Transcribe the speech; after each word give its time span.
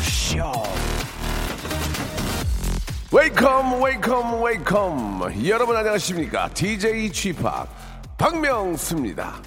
Show. 0.00 0.62
Welcome 3.10 3.82
welcome 3.82 4.42
여러분 5.48 5.76
안녕하십니까 5.76 6.48
DJ 6.50 7.10
p 7.10 7.34
박명수입니다 8.16 9.40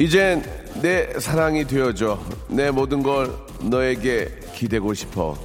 이젠 0.00 0.42
내 0.80 1.12
사랑이 1.20 1.66
되어줘. 1.66 2.18
내 2.48 2.70
모든 2.70 3.02
걸 3.02 3.30
너에게 3.60 4.30
기대고 4.54 4.94
싶어. 4.94 5.36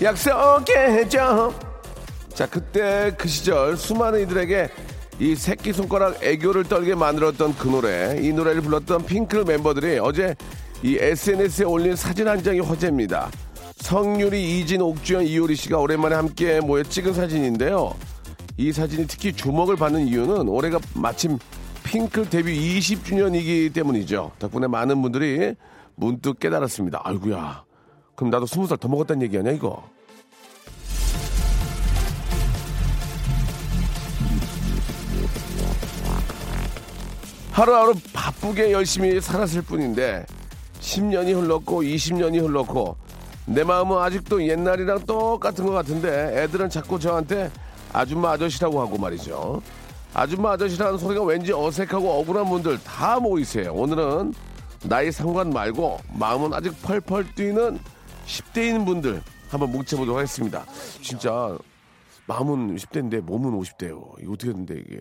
약속해줘. 0.00 1.52
자 2.32 2.46
그때 2.48 3.12
그 3.18 3.26
시절 3.26 3.76
수많은 3.76 4.22
이들에게 4.22 4.68
이 5.18 5.34
새끼 5.34 5.72
손가락 5.72 6.22
애교를 6.22 6.62
떨게 6.62 6.94
만들었던 6.94 7.56
그 7.56 7.66
노래 7.66 8.16
이 8.22 8.32
노래를 8.32 8.60
불렀던 8.60 9.04
핑클 9.04 9.46
멤버들이 9.46 9.98
어제 9.98 10.36
이 10.84 10.96
SNS에 10.96 11.64
올린 11.64 11.96
사진 11.96 12.28
한 12.28 12.40
장이 12.40 12.60
화제입니다. 12.60 13.32
성유리, 13.78 14.60
이진, 14.60 14.80
옥주현, 14.80 15.24
이효리 15.24 15.56
씨가 15.56 15.78
오랜만에 15.78 16.14
함께 16.14 16.60
모여 16.60 16.84
찍은 16.84 17.14
사진인데요. 17.14 17.92
이 18.58 18.70
사진이 18.70 19.08
특히 19.08 19.32
주목을 19.32 19.74
받는 19.74 20.06
이유는 20.06 20.48
올해가 20.48 20.78
마침 20.94 21.36
핑클 21.94 22.28
데뷔 22.28 22.80
20주년이기 22.80 23.72
때문이죠. 23.72 24.32
덕분에 24.40 24.66
많은 24.66 25.00
분들이 25.00 25.54
문득 25.94 26.40
깨달았습니다. 26.40 27.00
아이구야. 27.04 27.62
그럼 28.16 28.30
나도 28.30 28.46
20살 28.46 28.80
더 28.80 28.88
먹었다는 28.88 29.22
얘기 29.22 29.38
아니야, 29.38 29.52
이거? 29.52 29.88
하루하루 37.52 37.94
바쁘게 38.12 38.72
열심히 38.72 39.20
살았을 39.20 39.62
뿐인데 39.62 40.26
10년이 40.80 41.32
흘렀고 41.32 41.84
20년이 41.84 42.42
흘렀고 42.42 42.96
내 43.46 43.62
마음은 43.62 43.98
아직도 43.98 44.44
옛날이랑 44.44 45.06
똑같은 45.06 45.64
것 45.64 45.70
같은데 45.70 46.42
애들은 46.42 46.70
자꾸 46.70 46.98
저한테 46.98 47.52
아줌마 47.92 48.32
아저씨라고 48.32 48.80
하고 48.80 48.98
말이죠. 48.98 49.62
아줌마 50.14 50.52
아저씨라는 50.52 50.96
소리가 50.96 51.24
왠지 51.24 51.52
어색하고 51.52 52.08
억울한 52.08 52.48
분들 52.48 52.78
다 52.84 53.18
모이세요. 53.18 53.72
오늘은 53.74 54.32
나이 54.88 55.10
상관 55.10 55.50
말고 55.50 55.98
마음은 56.18 56.54
아직 56.54 56.70
펄펄 56.82 57.34
뛰는 57.34 57.78
10대인 58.26 58.86
분들 58.86 59.20
한번 59.48 59.72
뭉쳐보도록 59.72 60.16
하겠습니다. 60.16 60.64
진짜 61.02 61.56
마음은 62.26 62.76
10대인데 62.76 63.20
몸은 63.22 63.58
50대예요. 63.60 64.22
이거 64.22 64.32
어떻게 64.32 64.50
했는데 64.50 64.74
이게? 64.78 65.00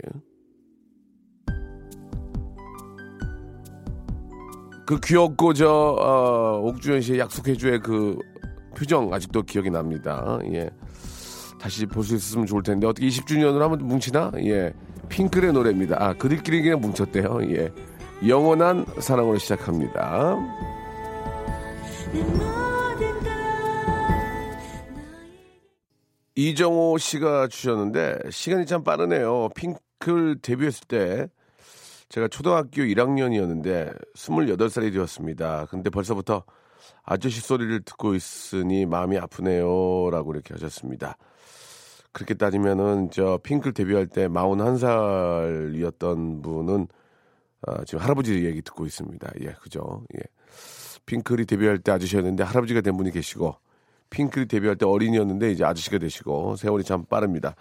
그 4.86 5.00
귀엽고 5.00 5.54
저 5.54 5.70
어, 5.70 6.60
옥주현 6.64 7.02
씨의 7.02 7.20
약속해줘의 7.20 7.80
그 7.80 8.18
표정 8.76 9.14
아직도 9.14 9.44
기억이 9.44 9.70
납니다. 9.70 10.40
예. 10.52 10.70
다시 11.60 11.86
볼 11.86 12.04
수 12.04 12.16
있었으면 12.16 12.46
좋을 12.46 12.64
텐데 12.64 12.88
어떻게 12.88 13.08
20주년으로 13.08 13.60
한번 13.60 13.88
뭉치나? 13.88 14.32
예. 14.40 14.74
핑클의 15.10 15.54
노래입니다. 15.54 15.98
아, 16.00 16.14
그들끼리 16.14 16.62
그냥 16.62 16.82
뭉쳤대요. 16.82 17.40
예. 17.56 17.72
영원한 18.28 18.86
사랑으로 19.00 19.38
시작합니다. 19.38 20.38
이정호 26.36 26.98
씨가 26.98 27.48
주셨는데 27.48 28.18
시간이 28.32 28.66
참 28.66 28.84
빠르네요. 28.84 29.50
핑클 29.56 30.40
데뷔했을 30.42 30.88
때 30.88 31.28
제가 32.10 32.28
초등학교 32.28 32.82
1학년이었는데 32.82 33.96
28살이 34.16 34.94
되었습니다. 34.94 35.68
근데 35.70 35.90
벌써부터 35.90 36.44
아저씨 37.04 37.40
소리를 37.42 37.82
듣고 37.84 38.16
있으니 38.16 38.86
마음이 38.86 39.18
아프네요. 39.18 40.10
라고 40.12 40.34
이렇게 40.34 40.54
하셨습니다. 40.54 41.18
그렇게 42.14 42.36
따지면은 42.36 43.10
저 43.12 43.40
핑클 43.44 43.74
데뷔할 43.74 44.08
때 44.08 44.28
41살이었던 44.28 46.44
분은 46.44 46.88
아, 47.66 47.84
지금 47.86 48.04
할아버지 48.04 48.46
얘기 48.46 48.62
듣고 48.62 48.86
있습니다. 48.86 49.32
예, 49.42 49.54
그죠? 49.62 50.04
예. 50.16 50.20
핑클이 51.06 51.46
데뷔할 51.46 51.80
때 51.80 51.92
아저씨였는데 51.92 52.44
할아버지가 52.44 52.82
된 52.82 52.96
분이 52.96 53.12
계시고 53.12 53.56
핑클이 54.10 54.48
데뷔할 54.48 54.78
때 54.78 54.86
어린이였는데 54.86 55.52
이제 55.52 55.66
아저씨가 55.66 55.98
되시고 55.98 56.56
세월이 56.56 56.84
참 56.84 57.06
빠릅니다. 57.06 57.56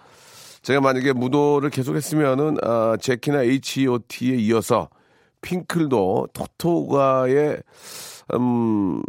제가 0.60 0.80
만약에 0.80 1.12
무도를 1.12 1.70
계속했으면은 1.70 2.58
아, 2.62 2.96
제키나 3.00 3.42
H.O.T에 3.42 4.36
이어서 4.36 4.88
핑클도 5.40 6.28
토토가의 6.32 7.62
음 8.34 9.02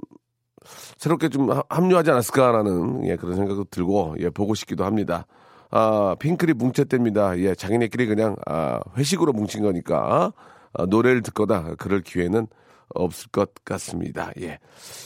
새롭게 0.98 1.30
좀 1.30 1.50
합류하지 1.70 2.12
않았을까라는 2.12 3.08
예, 3.08 3.16
그런 3.16 3.36
생각도 3.36 3.66
들고 3.66 4.16
예, 4.20 4.30
보고 4.30 4.56
싶기도 4.56 4.86
합니다. 4.86 5.26
아, 5.72 6.16
핑클이 6.20 6.54
뭉쳤답니다. 6.54 7.38
예, 7.40 7.56
자기네끼리 7.56 8.06
그냥 8.06 8.36
아, 8.46 8.80
회식으로 8.96 9.34
뭉친 9.34 9.64
거니까 9.64 10.34
아, 10.74 10.86
노래를 10.86 11.22
듣거나 11.24 11.76
그럴 11.78 12.02
기회는 12.02 12.48
없을 12.94 13.30
것 13.32 13.52
같습니다. 13.66 14.32
예. 14.40 14.60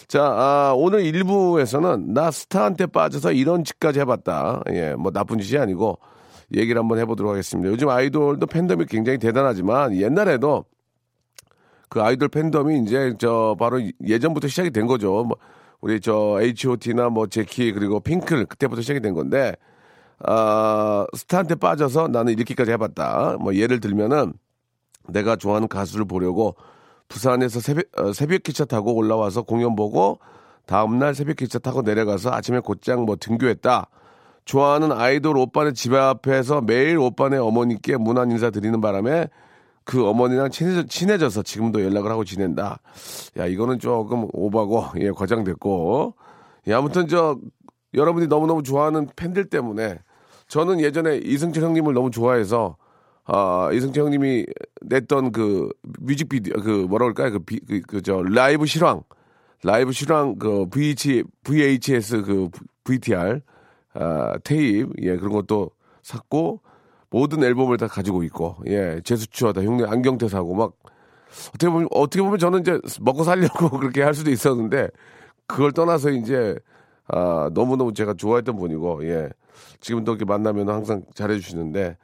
자, 0.07 0.23
아, 0.23 0.73
오늘 0.75 1.03
1부에서는 1.03 2.11
나 2.11 2.31
스타한테 2.31 2.88
빠져서 2.88 3.31
이런 3.31 3.63
짓까지 3.63 4.00
해봤다. 4.01 4.63
예, 4.72 4.94
뭐 4.95 5.11
나쁜 5.11 5.39
짓이 5.39 5.57
아니고 5.57 6.00
얘기를 6.56 6.79
한번 6.79 7.00
해보도록 7.00 7.31
하겠습니다. 7.31 7.69
요즘 7.69 7.89
아이돌도 7.89 8.45
팬덤이 8.45 8.85
굉장히 8.85 9.17
대단하지만 9.17 9.95
옛날에도 9.95 10.66
그 11.89 12.01
아이돌 12.01 12.29
팬덤이 12.29 12.79
이제 12.79 13.13
저 13.17 13.55
바로 13.57 13.81
예전부터 14.05 14.47
시작이 14.47 14.71
된 14.71 14.87
거죠. 14.87 15.23
뭐 15.23 15.37
우리 15.79 15.99
저 16.01 16.37
H.O.T나 16.41 17.09
뭐 17.09 17.27
제키 17.27 17.71
그리고 17.71 17.99
핑클 17.99 18.45
그때부터 18.45 18.81
시작이 18.81 18.99
된 18.99 19.13
건데 19.13 19.55
아 20.19 21.05
스타한테 21.13 21.55
빠져서 21.55 22.09
나는 22.09 22.33
이렇게까지 22.33 22.71
해봤다. 22.71 23.37
뭐 23.39 23.55
예를 23.55 23.79
들면은 23.79 24.33
내가 25.07 25.35
좋아하는 25.35 25.67
가수를 25.67 26.05
보려고 26.05 26.55
부산에서 27.07 27.59
새벽 27.59 27.85
어, 27.97 28.11
새벽 28.13 28.43
기차 28.43 28.65
타고 28.65 28.93
올라와서 28.93 29.43
공연 29.43 29.75
보고 29.75 30.19
다음 30.65 30.99
날 30.99 31.15
새벽 31.15 31.37
기차 31.37 31.59
타고 31.59 31.81
내려가서 31.81 32.31
아침에 32.31 32.59
곧장 32.59 33.05
뭐 33.05 33.15
등교했다. 33.15 33.89
좋아하는 34.43 34.91
아이돌 34.91 35.37
오빠네 35.37 35.73
집 35.73 35.93
앞에서 35.93 36.61
매일 36.61 36.97
오빠네 36.97 37.37
어머니께 37.37 37.97
문안 37.97 38.31
인사 38.31 38.49
드리는 38.49 38.79
바람에 38.79 39.27
그 39.87 40.05
어머니랑 40.05 40.51
친해져, 40.51 40.83
친해져 40.83 41.29
서 41.29 41.41
지금도 41.41 41.81
연락을 41.81 42.11
하고 42.11 42.25
지낸다. 42.25 42.81
야, 43.37 43.45
이거는 43.45 43.79
조금 43.79 44.27
오바고, 44.33 44.83
예, 44.99 45.11
과장됐고. 45.11 46.13
예, 46.67 46.73
아무튼 46.73 47.07
저, 47.07 47.37
여러분이 47.93 48.27
너무너무 48.27 48.63
좋아하는 48.63 49.07
팬들 49.15 49.45
때문에 49.45 49.97
저는 50.49 50.81
예전에 50.81 51.19
이승철 51.23 51.63
형님을 51.63 51.93
너무 51.93 52.11
좋아해서, 52.11 52.75
아, 53.23 53.69
이승철 53.71 54.03
형님이 54.03 54.45
냈던 54.81 55.31
그 55.31 55.69
뮤직비디오, 56.01 56.55
그 56.61 56.85
뭐라 56.89 57.05
그럴까요? 57.05 57.31
그, 57.31 57.39
비, 57.39 57.62
그, 57.62 57.79
그, 57.79 58.01
저, 58.01 58.21
라이브 58.21 58.65
실황. 58.65 59.03
라이브 59.63 59.94
실황 59.94 60.38
그 60.38 60.67
VH, 60.69 61.23
VHS 61.45 62.23
그 62.23 62.50
VTR, 62.83 63.39
아, 63.94 64.38
테이프, 64.44 64.91
예, 65.01 65.15
그런 65.15 65.31
것도 65.31 65.71
샀고, 66.03 66.59
모든 67.09 67.44
앨범을 67.44 67.77
다 67.77 67.88
가지고 67.88 68.24
있고, 68.24 68.57
예, 68.68 69.01
제수추하다 69.04 69.63
형님 69.63 69.88
안경테 69.88 70.27
사고 70.27 70.56
막 70.56 70.74
어떻게 71.50 71.69
보면 71.69 71.88
어떻게 71.92 72.21
보면 72.21 72.39
저는 72.39 72.62
이제 72.62 72.80
먹고 73.01 73.24
살려고 73.24 73.69
그렇게 73.77 74.01
할 74.01 74.13
수도 74.13 74.31
있었는데 74.31 74.89
그걸 75.45 75.71
떠나서 75.71 76.09
이제 76.12 76.56
아, 77.07 77.50
너무 77.54 77.77
너무 77.77 77.94
제가 77.94 78.13
좋아했던 78.13 78.56
분이고, 78.57 79.07
예. 79.07 79.30
지금도 79.80 80.13
이렇게 80.13 80.25
만나면 80.25 80.69
항상 80.69 81.04
잘해주시는데, 81.13 81.98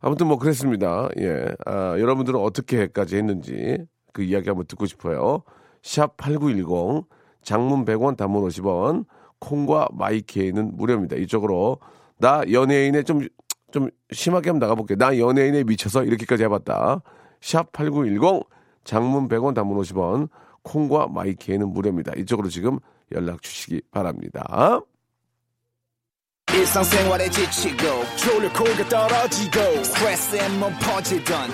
아무튼 0.00 0.28
뭐 0.28 0.38
그랬습니다. 0.38 1.08
예. 1.18 1.46
아, 1.64 1.96
여러분들은 1.98 2.38
어떻게까지 2.38 3.16
했는지 3.16 3.78
그 4.12 4.22
이야기 4.22 4.48
한번 4.48 4.66
듣고 4.66 4.86
싶어요. 4.86 5.42
샵 5.82 6.16
8910, 6.16 7.06
장문 7.42 7.84
100원, 7.84 8.16
단문 8.16 8.46
50원, 8.48 9.04
콩과 9.40 9.88
마이케이는 9.92 10.76
무료입니다. 10.76 11.16
이쪽으로 11.16 11.78
나 12.18 12.42
연예인의 12.50 13.04
좀, 13.04 13.26
좀 13.72 13.90
심하게 14.12 14.50
한번 14.50 14.68
나가볼게요. 14.68 14.96
나 14.98 15.18
연예인에 15.18 15.64
미쳐서 15.64 16.04
이렇게까지 16.04 16.44
해봤다. 16.44 17.02
샵 17.40 17.72
8910, 17.72 18.48
장문 18.84 19.28
100원, 19.28 19.54
단문 19.54 19.78
50원, 19.78 20.28
콩과 20.62 21.08
마이케이는 21.08 21.68
무료입니다. 21.68 22.12
이쪽으로 22.16 22.48
지금 22.48 22.78
연락 23.12 23.42
주시기 23.42 23.82
바랍니다. 23.90 24.80
지치고, 27.30 27.84
떨어지고, 28.88 29.60
퍼지던, 30.80 31.50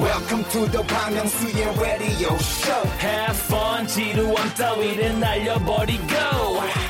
welcome 0.00 0.44
to 0.50 0.66
the 0.70 0.82
Bang 0.86 1.14
Myung-soo's 1.14 1.78
radio 1.78 2.34
show 2.38 2.88
Have 2.98 3.36
fun 3.46 3.86
지루함 3.86 4.54
따위를 4.54 5.20
날려버리고 5.20 6.04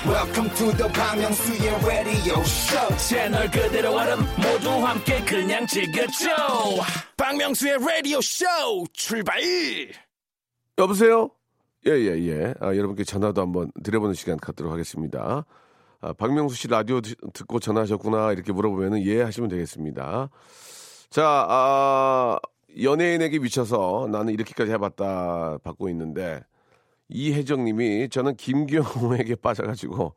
welcome 0.06 0.50
to 0.54 0.72
the 0.76 0.88
Myung-soo's 0.92 1.86
radio 1.86 2.40
show 2.40 2.96
채널 2.98 3.50
그대로 3.50 3.92
얼음 3.94 4.18
모두 4.36 4.68
함께 4.84 5.24
그냥 5.24 5.66
즐겨줘 5.66 6.28
박명수의 7.16 7.78
라디오 7.80 8.20
쇼 8.20 8.44
출발 8.92 9.40
여보세요? 10.78 11.30
예, 11.86 11.92
예, 11.92 12.18
예. 12.26 12.54
아, 12.60 12.74
여러분께 12.74 13.04
전화도 13.04 13.40
한번 13.40 13.70
드려보는 13.82 14.14
시간 14.14 14.38
갖도록 14.38 14.72
하겠습니다. 14.72 15.44
아, 16.00 16.12
박명수 16.14 16.56
씨 16.56 16.66
라디오 16.68 17.00
드- 17.02 17.14
듣고 17.34 17.60
전화하셨구나. 17.60 18.32
이렇게 18.32 18.52
물어보면은 18.52 19.04
예 19.04 19.22
하시면 19.22 19.50
되겠습니다. 19.50 20.30
자, 21.10 21.46
아, 21.48 22.38
연예인에게 22.82 23.38
미쳐서 23.38 24.08
나는 24.10 24.32
이렇게까지 24.32 24.72
해봤다 24.72 25.58
받고 25.62 25.88
있는데 25.90 26.40
이혜정 27.08 27.64
님이 27.64 28.08
저는 28.08 28.36
김경호에게 28.36 29.36
빠져가지고 29.42 30.14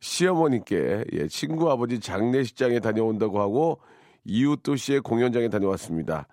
시어머니께 0.00 1.04
예, 1.12 1.28
친구 1.28 1.70
아버지 1.70 1.98
장례식장에 1.98 2.80
다녀온다고 2.80 3.40
하고 3.40 3.80
이웃 4.24 4.62
도시의 4.62 5.00
공연장에 5.00 5.48
다녀왔습니다. 5.48 6.28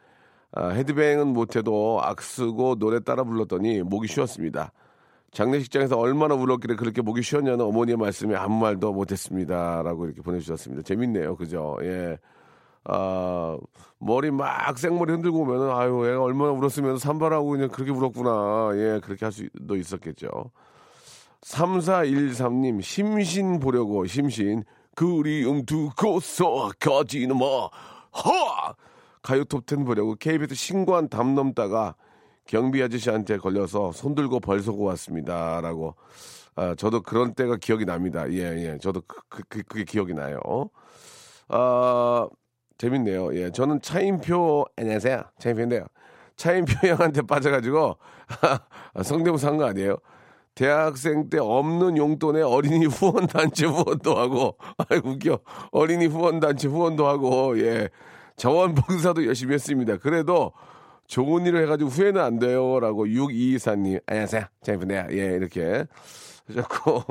아, 0.52 0.70
헤드뱅은 0.70 1.28
못해도 1.28 2.00
악쓰고 2.02 2.76
노래 2.76 3.00
따라 3.00 3.24
불렀더니 3.24 3.82
목이 3.82 4.08
쉬었습니다. 4.08 4.72
장례식장에서 5.32 5.98
얼마나 5.98 6.36
울었길래 6.36 6.76
그렇게 6.76 7.02
목이 7.02 7.22
쉬었냐는 7.22 7.62
어머니의 7.62 7.98
말씀에 7.98 8.36
아무 8.36 8.60
말도 8.60 8.94
못했습니다. 8.94 9.84
라고 9.84 10.06
이렇게 10.06 10.22
보내주셨습니다. 10.22 10.84
재밌네요. 10.84 11.36
그죠? 11.36 11.78
예. 11.82 12.18
아, 12.86 13.58
머리 14.00 14.32
막 14.32 14.78
생머리 14.78 15.12
흔들고 15.14 15.42
오면은, 15.42 15.70
아유, 15.72 16.08
애가 16.08 16.22
얼마나 16.22 16.52
울었으면 16.52 16.98
산발하고 16.98 17.50
그냥 17.50 17.70
그렇게 17.70 17.92
울었구나. 17.92 18.72
예, 18.76 19.00
그렇게 19.04 19.26
할 19.26 19.32
수도 19.32 19.76
있었겠죠. 19.76 20.52
3413님, 21.42 22.82
심신 22.82 23.60
보려고, 23.60 24.06
심신. 24.06 24.64
그리움 24.96 25.66
두고서 25.66 26.72
가지는 26.80 27.36
뭐, 27.36 27.70
허! 28.24 28.76
가요 29.22 29.44
톱10 29.44 29.86
보려고 29.86 30.16
KBS 30.16 30.54
신관 30.54 31.10
담 31.10 31.34
넘다가 31.34 31.96
경비 32.46 32.82
아저씨한테 32.84 33.38
걸려서 33.38 33.92
손 33.92 34.14
들고 34.14 34.40
벌서고 34.40 34.84
왔습니다. 34.84 35.60
라고. 35.62 35.96
아, 36.56 36.76
저도 36.76 37.02
그런 37.02 37.34
때가 37.34 37.58
기억이 37.58 37.86
납니다. 37.86 38.32
예, 38.32 38.38
예. 38.38 38.78
저도 38.80 39.02
그, 39.08 39.22
그, 39.28 39.44
그, 39.50 39.64
그게 39.64 39.84
기억이 39.84 40.14
나요. 40.14 40.40
아, 41.50 42.28
재밌네요. 42.78 43.36
예. 43.36 43.52
저는 43.52 43.82
차인표, 43.82 44.66
안녕하세요. 44.78 45.24
차인표인데요. 45.40 45.86
차인표 46.36 46.74
형한테 46.88 47.22
빠져가지고, 47.22 47.98
성대모사 49.04 49.48
한 49.50 49.58
거 49.58 49.66
아니에요? 49.66 49.98
대학생 50.56 51.30
때 51.30 51.38
없는 51.40 51.98
용돈에 51.98 52.42
어린이 52.42 52.86
후원단체 52.86 53.66
후원도 53.66 54.16
하고, 54.18 54.58
아이 54.90 55.00
웃겨. 55.04 55.40
어린이 55.72 56.06
후원단체 56.08 56.68
후원도 56.68 57.08
하고, 57.08 57.60
예. 57.60 57.90
자원봉사도 58.38 59.26
열심히 59.26 59.54
했습니다. 59.54 59.98
그래도 59.98 60.52
좋은 61.08 61.46
일을 61.46 61.62
해가지고 61.64 61.90
후회는 61.90 62.20
안 62.22 62.40
돼요. 62.40 62.80
라고 62.80 63.06
6224님, 63.06 64.02
안녕하세요. 64.08 64.44
재밌네요. 64.64 65.08
예, 65.12 65.16
이렇게 65.36 65.86
하셨고, 66.50 67.04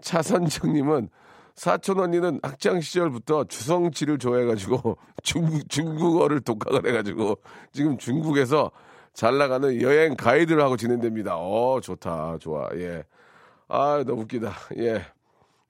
차선정님은 0.00 1.08
사촌 1.54 2.00
언니는 2.00 2.40
학창 2.42 2.80
시절부터 2.80 3.44
주성치를 3.44 4.18
좋아해가지고 4.18 4.96
중국, 5.22 5.68
중국어를 5.68 6.40
독학을 6.40 6.88
해가지고 6.88 7.38
지금 7.72 7.98
중국에서 7.98 8.70
잘 9.12 9.36
나가는 9.36 9.80
여행 9.82 10.16
가이드를 10.16 10.62
하고 10.62 10.76
지낸답니다. 10.76 11.36
어, 11.36 11.80
좋다. 11.80 12.38
좋아. 12.40 12.68
예. 12.74 13.04
아, 13.68 14.02
너무 14.06 14.22
웃기다. 14.22 14.52
예. 14.78 15.04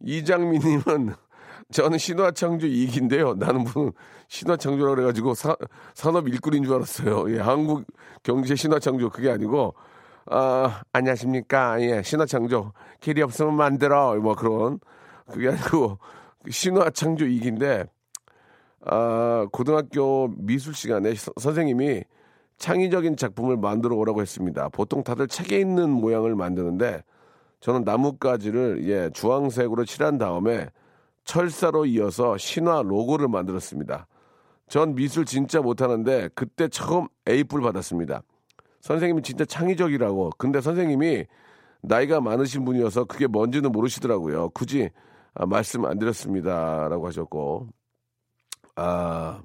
이장미님은 0.00 1.14
저는 1.72 1.98
신화창조 1.98 2.66
이익인데요. 2.66 3.34
나는 3.34 3.64
무슨 3.64 3.92
신화창조라 4.28 4.94
그래가지고 4.94 5.34
사, 5.34 5.56
산업 5.94 6.28
일꾼인 6.28 6.64
줄 6.64 6.74
알았어요. 6.74 7.34
예, 7.34 7.40
한국 7.40 7.84
경제 8.22 8.54
신화창조 8.54 9.10
그게 9.10 9.30
아니고 9.30 9.74
아 10.26 10.82
안녕하십니까? 10.92 11.80
예, 11.80 12.02
신화창조 12.02 12.72
길이 13.00 13.22
없으면 13.22 13.54
만들어 13.54 14.14
뭐 14.16 14.34
그런 14.34 14.78
그게 15.30 15.48
아니고 15.48 15.98
신화 16.50 16.90
창조 16.90 17.26
이익인데 17.26 17.84
아 18.84 19.46
고등학교 19.52 20.28
미술 20.36 20.74
시간에 20.74 21.14
서- 21.14 21.32
선생님이 21.40 22.02
창의적인 22.58 23.16
작품을 23.16 23.56
만들어 23.56 23.96
오라고 23.96 24.20
했습니다. 24.22 24.68
보통 24.68 25.02
다들 25.02 25.28
책에 25.28 25.58
있는 25.58 25.90
모양을 25.90 26.34
만드는데 26.36 27.02
저는 27.60 27.84
나뭇가지를 27.84 28.88
예 28.88 29.10
주황색으로 29.12 29.84
칠한 29.84 30.18
다음에 30.18 30.68
철사로 31.24 31.86
이어서 31.86 32.36
신화 32.36 32.82
로고를 32.82 33.28
만들었습니다. 33.28 34.06
전 34.68 34.94
미술 34.94 35.24
진짜 35.24 35.60
못하는데 35.60 36.30
그때 36.34 36.66
처음 36.68 37.06
A뿔 37.28 37.60
받았습니다. 37.62 38.22
선생님이 38.80 39.22
진짜 39.22 39.44
창의적이라고. 39.44 40.30
근데 40.38 40.60
선생님이 40.60 41.26
나이가 41.82 42.20
많으신 42.20 42.64
분이어서 42.64 43.04
그게 43.04 43.26
뭔지는 43.26 43.70
모르시더라고요. 43.70 44.50
굳이 44.50 44.90
아, 45.34 45.46
말씀 45.46 45.84
안 45.84 45.98
드렸습니다라고 45.98 47.06
하셨고 47.06 47.68
아, 48.76 49.42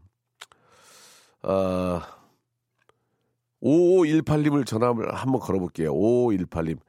아 1.43 2.17
5518님을 3.61 4.65
전화를 4.65 5.13
한번 5.13 5.41
걸어볼게요. 5.41 5.93
5518님. 5.93 6.79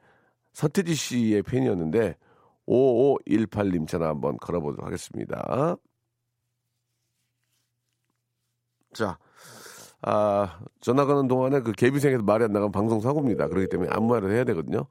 서태지 0.53 0.95
씨의 0.95 1.43
팬이었는데 1.43 2.15
5518님 2.67 3.87
전화 3.87 4.09
한번 4.09 4.37
걸어보도록 4.37 4.85
하겠습니다. 4.85 5.77
자, 8.93 9.17
아, 10.01 10.59
전화 10.81 11.05
거는 11.05 11.27
동안에 11.27 11.61
그 11.61 11.71
개비생에서 11.71 12.23
말이 12.23 12.43
안 12.43 12.51
나가면 12.51 12.71
방송 12.71 13.01
사고입니다. 13.01 13.47
그렇기 13.47 13.67
때문에 13.69 13.89
아무 13.91 14.07
말을 14.07 14.31
해야 14.31 14.43
되거든요. 14.45 14.85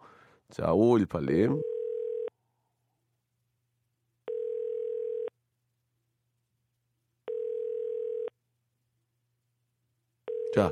자, 0.51 0.73
5518님. 0.73 1.61
자, 10.59 10.71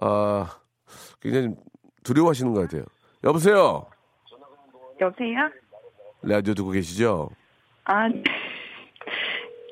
아, 0.00 0.48
굉장히 1.20 1.48
좀 1.48 1.56
두려워하시는 2.02 2.54
것 2.54 2.62
같아요. 2.62 2.84
여보세요? 3.22 3.86
여보세요? 4.98 5.50
라디오 6.22 6.54
듣고 6.54 6.70
계시죠? 6.70 7.28
아, 7.84 8.08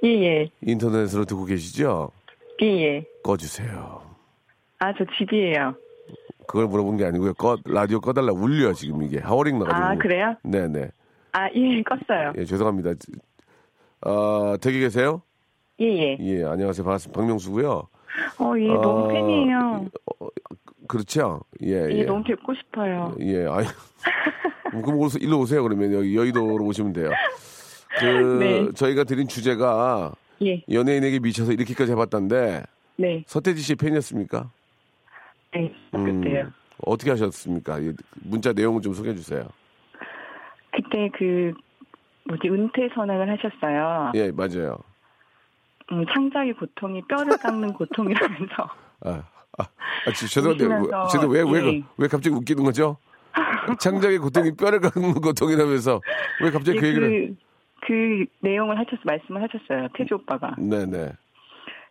예, 0.05 0.09
예, 0.09 0.51
인터넷으로 0.61 1.25
듣고 1.25 1.47
계시죠? 1.47 2.11
예, 2.63 2.67
예. 2.67 3.05
꺼주세요. 3.23 4.03
아, 4.79 4.93
저 4.99 5.05
집이에요. 5.17 5.75
그걸 6.47 6.67
물어본 6.67 6.99
게 6.99 7.07
아니고요. 7.07 7.33
꺼, 7.35 7.57
라디오 7.65 8.01
꺼달라 8.01 8.33
울려 8.33 8.75
지금 8.75 9.03
이게 9.03 9.19
하워링 9.21 9.59
나가지고. 9.59 9.85
아, 9.87 9.95
그래요? 9.95 10.37
네네. 10.43 10.91
아, 11.33 11.49
예, 11.55 11.83
껐어요. 11.83 12.37
예 12.39 12.45
죄송합니다. 12.45 12.91
아 14.03 14.57
댁에 14.61 14.81
계세요? 14.81 15.23
예, 15.81 15.87
예. 15.87 16.17
예 16.21 16.45
안녕하세요 16.45 16.85
반갑습니다 16.85 17.19
박명수고요. 17.21 17.89
어, 18.39 18.55
예, 18.59 18.71
어, 18.71 18.81
너무 18.81 19.09
팬이에요. 19.09 19.87
그렇죠? 20.89 21.41
예 21.63 21.87
예, 21.91 21.99
예. 21.99 22.05
너무 22.05 22.23
뵙고 22.25 22.55
싶어요. 22.55 23.15
예 23.21 23.47
아유. 23.47 23.65
그럼 24.71 24.99
오서 24.99 25.19
일로 25.19 25.39
오세요 25.41 25.63
그러면 25.63 25.93
여기 25.93 26.17
여의도로 26.17 26.65
오시면 26.65 26.93
돼요. 26.93 27.11
그 27.99 28.05
네. 28.39 28.73
저희가 28.73 29.05
드린 29.05 29.29
주제가 29.29 30.13
예, 30.45 30.63
연예인에게 30.71 31.19
미쳐서 31.21 31.53
이렇게까지 31.53 31.93
해봤던데 31.93 32.63
네, 32.97 33.25
서태지 33.27 33.61
씨 33.63 33.75
팬이었습니까? 33.75 34.51
네, 35.55 35.73
음, 35.95 36.21
그때요. 36.23 36.51
어떻게 36.87 37.11
하셨습니까? 37.11 37.83
예, 37.83 37.93
문자 38.23 38.53
내용을 38.53 38.81
좀 38.83 38.93
소개해 38.95 39.15
주세요. 39.15 39.43
그때 40.73 41.11
그, 41.19 41.53
뭐지, 42.25 42.49
은퇴 42.49 42.89
선언을 42.95 43.29
하셨어요. 43.31 44.13
예 44.15 44.31
맞아요. 44.31 44.79
음, 45.93 46.05
창작의 46.13 46.55
고통이 46.55 47.03
뼈를 47.09 47.37
깎는 47.39 47.73
고통이라면서. 47.75 48.55
아, 49.05 49.11
아, 49.59 49.65
아 50.07 50.13
지- 50.15 50.29
죄송한데 50.29 50.65
웃으면서, 50.65 51.27
왜, 51.29 51.43
왜, 51.43 51.61
왜, 51.61 51.67
예. 51.75 51.83
왜 51.97 52.09
갑자기 52.09 52.35
웃기는 52.37 52.63
거죠? 52.65 52.97
창작의 53.79 54.19
고통이 54.19 54.57
뼈를 54.57 54.81
깎는 54.81 55.15
고통이라면서 55.15 56.01
왜 56.43 56.51
갑자기 56.51 56.77
예, 56.79 56.81
그 56.81 56.87
얘기를? 56.89 57.37
그, 57.81 57.87
그 57.87 58.25
내용을 58.41 58.79
하셨, 58.79 58.99
말씀을 59.05 59.43
하셨어요. 59.43 59.89
태주 59.95 60.15
오빠가. 60.15 60.55
네네. 60.59 61.13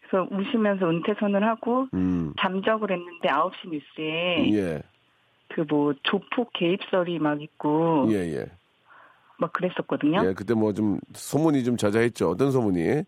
그래서 0.10 0.28
웃으면서 0.32 0.90
은퇴 0.90 1.14
선언을 1.20 1.48
하고, 1.48 1.88
음. 1.94 2.34
잠적을 2.40 2.92
했는데 2.92 3.28
9시 3.28 3.70
뉴스에 3.70 4.52
예. 4.54 4.82
그뭐 5.50 5.94
조폭 6.04 6.52
개입설이 6.54 7.20
막 7.20 7.42
있고 7.42 8.08
예, 8.10 8.16
예. 8.36 8.46
막 9.38 9.52
그랬었거든요. 9.54 10.22
예, 10.26 10.34
그때 10.34 10.54
뭐 10.54 10.74
좀 10.74 11.00
소문이 11.14 11.64
좀 11.64 11.76
자자했죠. 11.78 12.30
어떤 12.30 12.52
소문이? 12.52 13.04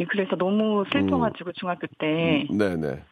예, 0.00 0.04
그래서 0.04 0.36
너무 0.36 0.84
슬퍼가지고 0.92 1.52
중학교 1.52 1.86
때 1.98 2.46
네, 2.50 2.76
네. 2.76 3.02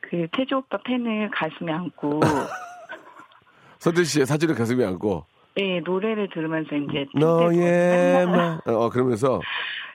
그 0.00 0.26
태조 0.32 0.58
오빠 0.58 0.78
팬을 0.84 1.30
가슴에 1.30 1.72
안고 1.72 2.20
서태 3.78 4.04
씨의 4.04 4.26
사진을 4.26 4.54
가슴에 4.54 4.84
안고 4.84 5.24
예, 5.58 5.80
노래를 5.80 6.28
들으면서 6.30 6.76
이제 6.76 7.06
너의 7.14 8.26
마 8.26 8.58
어, 8.64 8.88
그러면서 8.90 9.40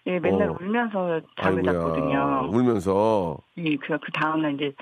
예, 0.05 0.19
맨날 0.19 0.50
어. 0.50 0.57
울면서 0.60 1.22
잠을 1.41 1.60
아이고야, 1.60 1.74
잤거든요. 1.74 2.50
울면서 2.51 3.38
예, 3.57 3.75
그, 3.77 3.98
그 4.00 4.12
다음날 4.13 4.55
이제 4.55 4.74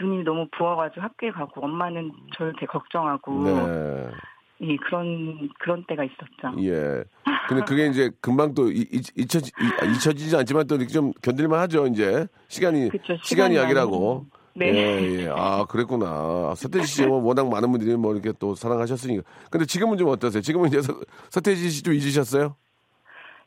눈이 0.00 0.24
너무 0.24 0.46
부어가지고 0.52 1.02
학교에 1.02 1.30
가고 1.30 1.64
엄마는 1.64 2.12
저를 2.36 2.52
되게 2.54 2.66
걱정하고 2.66 3.42
네. 3.44 4.10
예, 4.62 4.76
그런 4.76 5.48
그런 5.58 5.84
때가 5.86 6.04
있었죠. 6.04 6.62
예. 6.62 7.02
근데 7.48 7.64
그게 7.66 7.86
이제 7.86 8.10
금방 8.20 8.54
또 8.54 8.70
잊혀지, 8.70 9.50
이- 9.60 9.94
잊혀지지 9.94 10.36
않지만 10.36 10.66
또 10.66 10.76
이렇게 10.76 10.92
좀 10.92 11.12
견딜만 11.22 11.58
하죠, 11.60 11.86
이제. 11.86 12.26
시간이, 12.48 12.90
그쵸, 12.90 13.04
시간이 13.22 13.24
시간이 13.24 13.56
약이라고. 13.56 14.26
네. 14.54 14.66
예, 14.74 15.02
예. 15.24 15.28
아, 15.34 15.64
그랬구나. 15.64 16.54
서태지 16.56 16.86
씨, 16.86 17.06
뭐 17.06 17.22
워낙 17.22 17.48
많은 17.48 17.70
분들이 17.70 17.96
뭐 17.96 18.12
이렇게 18.12 18.32
또 18.38 18.54
사랑하셨으니까. 18.54 19.22
근데 19.50 19.64
지금은 19.64 19.96
좀 19.96 20.08
어떠세요? 20.08 20.42
지금은 20.42 20.68
이제 20.68 20.82
서, 20.82 20.92
서태지 21.30 21.70
씨 21.70 21.82
좀 21.82 21.94
잊으셨어요? 21.94 22.54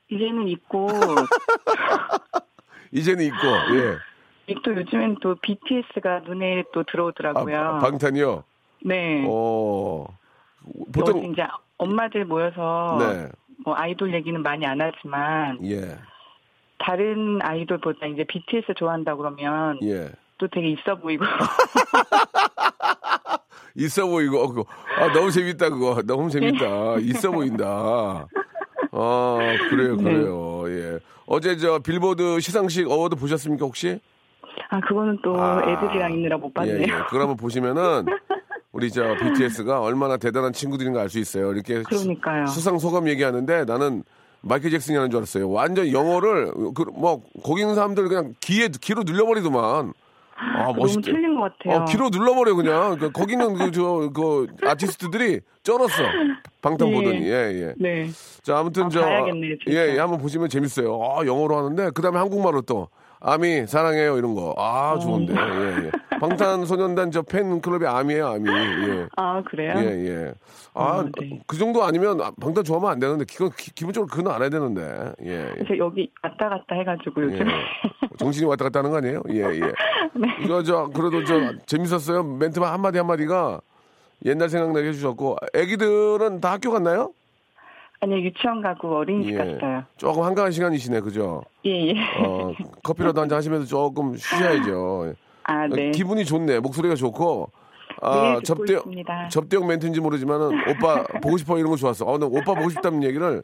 이제는 0.09 0.47
있고 0.47 0.87
이제는 2.91 3.25
있고, 3.25 3.47
예. 3.75 4.53
또 4.63 4.75
요즘엔 4.75 5.17
또 5.21 5.35
BTS가 5.41 6.21
눈에 6.21 6.63
또 6.73 6.83
들어오더라고요. 6.83 7.57
아, 7.59 7.79
방탄이요? 7.79 8.43
네. 8.85 9.25
어. 9.27 10.05
보통, 10.93 11.23
이제 11.31 11.43
엄마들 11.77 12.25
모여서 12.25 12.97
네. 12.99 13.29
뭐 13.63 13.75
아이돌 13.75 14.13
얘기는 14.13 14.41
많이 14.41 14.65
안 14.65 14.79
하지만 14.81 15.59
예, 15.65 15.97
다른 16.79 17.39
아이돌보다 17.41 18.05
이제 18.07 18.23
BTS 18.23 18.73
좋아한다 18.75 19.15
그러면 19.15 19.79
예. 19.83 20.09
또 20.37 20.47
되게 20.47 20.69
있어 20.69 20.95
보이고 20.95 21.23
있어 23.75 24.05
보이고, 24.07 24.37
어, 24.39 24.47
그거. 24.49 24.65
아, 24.99 25.11
너무 25.13 25.31
재밌다, 25.31 25.69
그거. 25.69 26.01
너무 26.05 26.29
재밌다. 26.29 26.97
있어 26.99 27.31
보인다. 27.31 27.65
아, 28.91 29.55
그래요, 29.69 29.97
네. 29.97 30.03
그래요. 30.03 30.63
예. 30.67 30.99
어제 31.25 31.57
저 31.57 31.79
빌보드 31.79 32.39
시상식 32.39 32.89
award 32.89 33.15
보셨습니까, 33.15 33.65
혹시? 33.65 33.99
아 34.69 34.79
그거는 34.79 35.17
또 35.23 35.35
아. 35.39 35.59
애들이랑 35.63 36.13
있느라 36.13 36.37
못 36.37 36.53
봤네요. 36.53 36.77
예, 36.77 36.81
예. 36.83 36.85
그걸 37.05 37.21
한번 37.21 37.35
보시면은 37.37 38.05
우리 38.73 38.91
저 38.91 39.15
BTS가 39.15 39.81
얼마나 39.81 40.17
대단한 40.17 40.51
친구들인가 40.51 40.99
알수 41.01 41.19
있어요. 41.19 41.53
이렇게 41.53 41.83
그러니까요. 41.83 42.47
수, 42.47 42.59
상 42.59 42.79
소감 42.79 43.07
얘기하는데 43.07 43.65
나는 43.65 44.03
마이클 44.41 44.71
잭슨이 44.71 44.97
하는 44.97 45.09
줄 45.11 45.19
알았어요. 45.19 45.49
완전 45.49 45.91
영어를 45.91 46.51
그, 46.73 46.83
뭐 46.91 47.21
거기 47.43 47.61
있는 47.61 47.75
사람들 47.75 48.09
그냥 48.09 48.33
귀에 48.41 48.67
귀로 48.81 49.03
눌려버리더만. 49.03 49.93
아 50.35 50.63
너무 50.65 50.79
멋있대. 50.79 51.11
틀린 51.11 51.35
것 51.39 51.55
같아요. 51.57 51.83
어, 51.83 51.85
귀로 51.85 52.09
눌러버려 52.09 52.55
그냥. 52.55 52.97
그, 52.97 53.11
거기는 53.11 53.53
그저그 53.53 54.47
아티스트들이 54.63 55.41
쩔었어. 55.61 56.03
방탄 56.61 56.89
네. 56.89 56.95
보더니 56.95 57.27
예 57.27 57.31
예. 57.31 57.73
네. 57.77 58.09
자 58.41 58.57
아무튼 58.57 58.85
아, 58.85 58.89
저 58.89 59.01
봐야겠네요, 59.01 59.55
진짜. 59.63 59.79
예, 59.79 59.93
예 59.93 59.99
한번 59.99 60.19
보시면 60.19 60.49
재밌어요. 60.49 60.99
아 61.03 61.25
영어로 61.27 61.55
하는데 61.57 61.91
그다음에 61.91 62.17
한국말로 62.17 62.61
또 62.63 62.89
아미 63.23 63.65
사랑해요 63.67 64.17
이런 64.17 64.35
거. 64.35 64.53
아 64.57 64.99
좋은데. 64.99 65.33
예 65.33 65.85
예. 65.85 65.91
방탄소년단 66.19 67.11
저 67.11 67.21
팬클럽의 67.21 67.87
아미예요 67.87 68.27
아미. 68.27 68.49
예. 68.49 69.07
아 69.15 69.41
그래요? 69.43 69.73
예, 69.77 70.07
예. 70.07 70.33
아, 70.75 70.83
어, 70.99 71.03
네. 71.19 71.39
그 71.47 71.57
정도 71.57 71.83
아니면 71.83 72.17
방탄 72.41 72.63
좋아하면 72.63 72.91
안 72.91 72.99
되는데, 72.99 73.25
기본, 73.25 73.51
기, 73.55 73.71
본적으로 73.83 74.09
그건 74.09 74.33
안 74.33 74.41
해야 74.41 74.49
되는데, 74.49 75.13
예. 75.23 75.31
예. 75.31 75.51
그래서 75.53 75.77
여기 75.77 76.11
왔다 76.23 76.49
갔다 76.49 76.75
해가지고 76.75 77.21
예. 77.21 77.25
요즘에 77.25 77.51
정신이 78.17 78.47
왔다 78.47 78.65
갔다 78.65 78.79
하는 78.79 78.89
거 78.89 78.97
아니에요? 78.97 79.21
예, 79.29 79.41
예. 79.55 79.59
네. 80.19 80.27
이거 80.43 80.63
저, 80.63 80.87
그래도 80.87 81.23
저, 81.25 81.53
재밌었어요. 81.67 82.23
멘트만 82.23 82.73
한 82.73 82.81
마디 82.81 82.97
한 82.97 83.05
마디가 83.05 83.61
옛날 84.25 84.49
생각나게 84.49 84.87
해주셨고, 84.89 85.37
애기들은 85.53 86.41
다 86.41 86.53
학교 86.53 86.71
갔나요? 86.71 87.11
아니 88.03 88.15
유치원 88.25 88.61
가고 88.61 88.97
어린이집 88.97 89.31
예. 89.33 89.37
갔어요. 89.37 89.83
조금 89.95 90.23
한가한 90.23 90.51
시간이시네, 90.51 90.99
그죠? 90.99 91.41
예 91.65 91.87
예. 91.87 91.93
어, 92.19 92.51
커피라도 92.83 93.21
한 93.21 93.29
잔 93.29 93.37
하시면서 93.37 93.65
조금 93.65 94.17
쉬셔야죠. 94.17 95.13
아 95.43 95.67
네. 95.67 95.91
기분이 95.91 96.25
좋네. 96.25 96.59
목소리가 96.59 96.95
좋고. 96.95 97.49
아, 98.01 98.33
네, 98.35 98.39
접대. 98.43 98.75
접대용 99.29 99.67
멘트인지 99.67 100.01
모르지만은, 100.01 100.47
오빠 100.71 101.03
보고 101.21 101.37
싶어 101.37 101.57
이런 101.57 101.69
거 101.69 101.77
좋았어. 101.77 102.05
어, 102.05 102.17
나 102.17 102.25
오빠 102.25 102.53
보고 102.53 102.69
싶다는 102.69 103.01
얘기를 103.03 103.43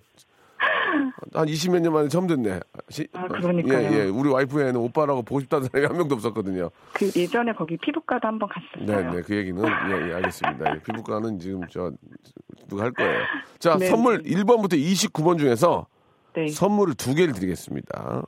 한 1.33 1.47
20몇 1.47 1.81
년 1.81 1.93
만에 1.93 2.07
처음 2.07 2.27
듣네. 2.27 2.59
시- 2.89 3.07
아, 3.13 3.27
그러니까요. 3.27 3.79
예, 3.91 3.99
예. 3.99 4.03
우리 4.05 4.29
와이프에는 4.29 4.75
오빠라고 4.77 5.21
보고 5.23 5.39
싶다는 5.41 5.67
사람이 5.67 5.87
한 5.87 5.97
명도 5.97 6.15
없었거든요. 6.15 6.69
그 6.93 7.11
예전에 7.15 7.53
거기 7.53 7.77
피부과도 7.77 8.27
한 8.27 8.39
번 8.39 8.49
갔었어요. 8.49 8.85
네, 8.85 9.15
네. 9.15 9.21
그 9.21 9.35
얘기는, 9.35 9.61
예, 9.63 10.09
예, 10.09 10.13
알겠습니다. 10.15 10.75
예, 10.75 10.79
피부과는 10.81 11.39
지금 11.39 11.61
저, 11.69 11.91
누가 12.67 12.83
할 12.83 12.91
거예요. 12.91 13.19
자, 13.59 13.77
네. 13.77 13.87
선물 13.87 14.23
1번부터 14.23 14.73
29번 14.73 15.37
중에서 15.39 15.85
네. 16.35 16.47
선물을 16.47 16.93
두 16.95 17.13
개를 17.15 17.33
드리겠습니다. 17.33 18.23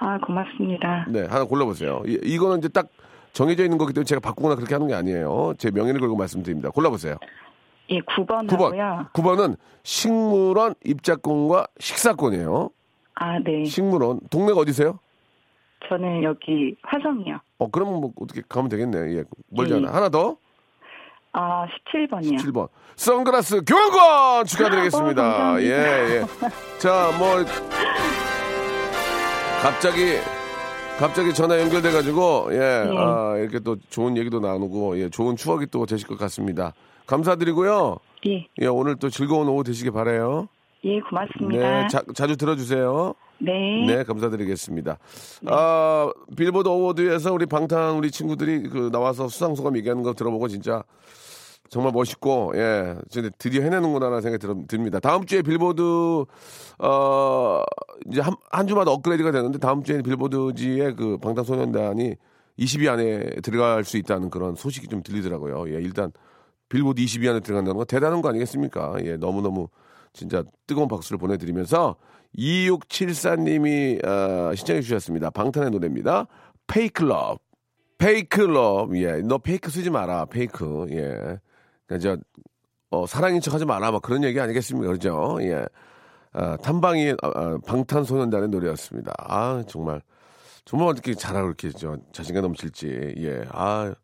아 0.00 0.18
고맙습니다. 0.18 1.06
네, 1.08 1.24
하나 1.26 1.44
골라보세요. 1.44 2.02
이, 2.06 2.18
이거는 2.22 2.58
이제 2.58 2.68
딱 2.68 2.88
정해져 3.32 3.64
있는 3.64 3.78
거기 3.78 3.92
때문에 3.92 4.04
제가 4.04 4.20
바꾸거나 4.20 4.54
그렇게 4.54 4.74
하는 4.74 4.86
게 4.86 4.94
아니에요. 4.94 5.54
제 5.58 5.70
명예를 5.70 6.00
걸고 6.00 6.16
말씀드립니다. 6.16 6.70
골라보세요. 6.70 7.16
예 7.90 8.00
9번 8.00 8.46
9번. 8.48 8.76
하고요. 8.76 9.06
9번은 9.14 9.56
식물원 9.82 10.74
입장권과 10.84 11.66
식사권이에요. 11.78 12.70
아 13.14 13.38
네. 13.40 13.64
식물원. 13.64 14.20
동네가 14.30 14.60
어디세요? 14.60 14.98
저는 15.88 16.22
여기 16.22 16.76
화성이요. 16.82 17.38
어, 17.58 17.70
그러면 17.70 18.00
뭐 18.00 18.12
어떻게 18.20 18.42
가면 18.48 18.68
되겠네. 18.68 19.16
예. 19.16 19.24
멀지 19.48 19.72
예. 19.72 19.76
않아. 19.78 19.92
하나 19.92 20.08
더. 20.08 20.36
아 21.32 21.66
17번이요. 21.94 22.36
7번. 22.38 22.68
선글라스 22.96 23.62
교환권 23.64 24.46
축하드리겠습니다. 24.46 25.54
어. 25.54 25.60
예, 25.60 25.66
예. 25.66 26.24
자, 26.78 27.10
뭐 27.18 27.36
갑자기 29.62 30.16
갑자기 30.98 31.32
전화 31.32 31.58
연결돼 31.60 31.92
가지고 31.92 32.48
예. 32.52 32.58
네. 32.58 32.94
아, 32.96 33.36
이렇게 33.36 33.60
또 33.60 33.76
좋은 33.88 34.16
얘기도 34.16 34.40
나누고 34.40 34.98
예, 34.98 35.08
좋은 35.10 35.36
추억이 35.36 35.66
또 35.70 35.86
되실 35.86 36.08
것 36.08 36.18
같습니다. 36.18 36.74
감사드리고요. 37.08 37.96
예. 38.28 38.46
예, 38.60 38.66
오늘 38.66 38.96
또 38.96 39.08
즐거운 39.08 39.48
오후 39.48 39.64
되시길 39.64 39.92
바라요. 39.92 40.48
예 40.84 41.00
고맙습니다. 41.00 41.82
네, 41.82 41.88
자, 41.88 42.02
자주 42.14 42.36
들어주세요. 42.36 43.14
네. 43.38 43.86
네, 43.86 44.04
감사드리겠습니다. 44.04 44.98
아, 45.46 46.12
빌보드 46.36 46.68
어워드에서 46.68 47.32
우리 47.32 47.46
방탄 47.46 47.96
우리 47.96 48.10
친구들이 48.10 48.68
그 48.68 48.90
나와서 48.92 49.28
수상 49.28 49.54
소감 49.54 49.76
얘기하는 49.76 50.02
거 50.02 50.12
들어보고 50.12 50.46
진짜 50.48 50.84
정말 51.68 51.92
멋있고 51.92 52.52
예, 52.54 52.94
진짜 53.10 53.30
드디어 53.38 53.62
해내는구나라는 53.62 54.20
생각이 54.20 54.46
들, 54.46 54.66
듭니다. 54.68 55.00
다음 55.00 55.24
주에 55.24 55.42
빌보드 55.42 55.82
어 56.78 57.62
이제 58.10 58.20
한, 58.20 58.34
한 58.50 58.66
주마다 58.66 58.92
업그레이드가 58.92 59.32
되는데 59.32 59.58
다음 59.58 59.82
주에 59.82 60.02
빌보드지의 60.02 60.94
그 60.94 61.18
방탄소년단이 61.18 62.14
20위 62.58 62.88
안에 62.88 63.40
들어갈 63.42 63.84
수 63.84 63.96
있다는 63.96 64.30
그런 64.30 64.54
소식이 64.54 64.88
좀 64.88 65.02
들리더라고요. 65.02 65.74
예, 65.74 65.80
일단 65.80 66.12
빌보드 66.68 67.02
20위 67.02 67.28
안에 67.28 67.40
들어간다는 67.40 67.76
건 67.76 67.86
대단한 67.86 68.22
거 68.22 68.28
아니겠습니까? 68.28 68.96
예, 69.04 69.16
너무너무 69.16 69.68
진짜 70.12 70.42
뜨거운 70.66 70.88
박수를 70.88 71.18
보내드리면서 71.18 71.96
2674님이 72.36 74.04
어, 74.04 74.54
신청해 74.54 74.82
주셨습니다. 74.82 75.30
방탄의 75.30 75.70
노래입니다. 75.70 76.26
페이클럽. 76.66 77.40
페이클럽. 77.98 78.94
예, 78.96 79.22
너 79.22 79.38
페이크 79.38 79.70
쓰지 79.70 79.90
마라. 79.90 80.26
페이크. 80.26 80.86
예. 80.90 81.38
그러니까 81.86 81.98
저, 82.00 82.16
어, 82.90 83.06
사랑인 83.06 83.40
척 83.40 83.54
하지 83.54 83.64
마라. 83.64 83.90
막 83.90 84.02
그런 84.02 84.22
얘기 84.24 84.38
아니겠습니까? 84.40 84.86
그렇죠? 84.86 85.38
예. 85.40 85.66
아, 86.32 86.56
탐방이 86.58 87.14
아, 87.22 87.28
아, 87.34 87.58
방탄소년단의 87.66 88.48
노래였습니다. 88.50 89.12
아, 89.18 89.64
정말. 89.66 90.02
정말 90.64 90.88
어떻게 90.88 91.14
잘하고 91.14 91.48
이렇게 91.48 91.70
저 91.70 91.96
자신감 92.12 92.42
넘칠지. 92.42 93.14
예. 93.18 93.42
아, 93.50 93.94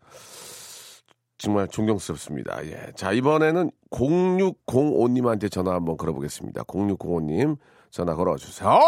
정말 1.44 1.68
존경스럽습니다. 1.68 2.64
예. 2.66 2.90
자, 2.94 3.12
이번에는 3.12 3.70
0605님한테 3.90 5.52
전화 5.52 5.74
한번 5.74 5.98
걸어보겠습니다. 5.98 6.62
0605님 6.64 7.58
전화 7.90 8.14
걸어주세요. 8.14 8.80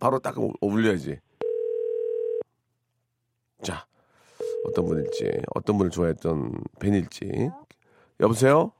바로 0.00 0.18
딱 0.18 0.36
올- 0.38 0.52
올려야지. 0.60 1.20
자, 3.62 3.86
어떤 4.66 4.86
분일지, 4.86 5.30
어떤 5.54 5.78
분을 5.78 5.90
좋아했던 5.92 6.52
팬일지. 6.80 7.50
여보세요? 8.18 8.72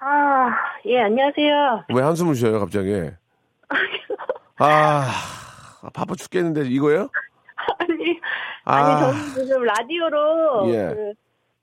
아, 0.00 0.48
예, 0.84 1.00
안녕하세요. 1.00 1.86
왜 1.94 2.02
한숨을 2.02 2.34
쉬어요, 2.34 2.60
갑자기? 2.60 2.92
아, 4.58 5.10
바빠 5.94 6.14
죽겠는데, 6.14 6.66
이거예요? 6.68 7.08
아니, 8.64 8.84
아. 8.84 9.12
저는 9.12 9.46
지금 9.46 9.62
라디오로 9.64 10.68
예. 10.74 10.94
그 10.94 11.12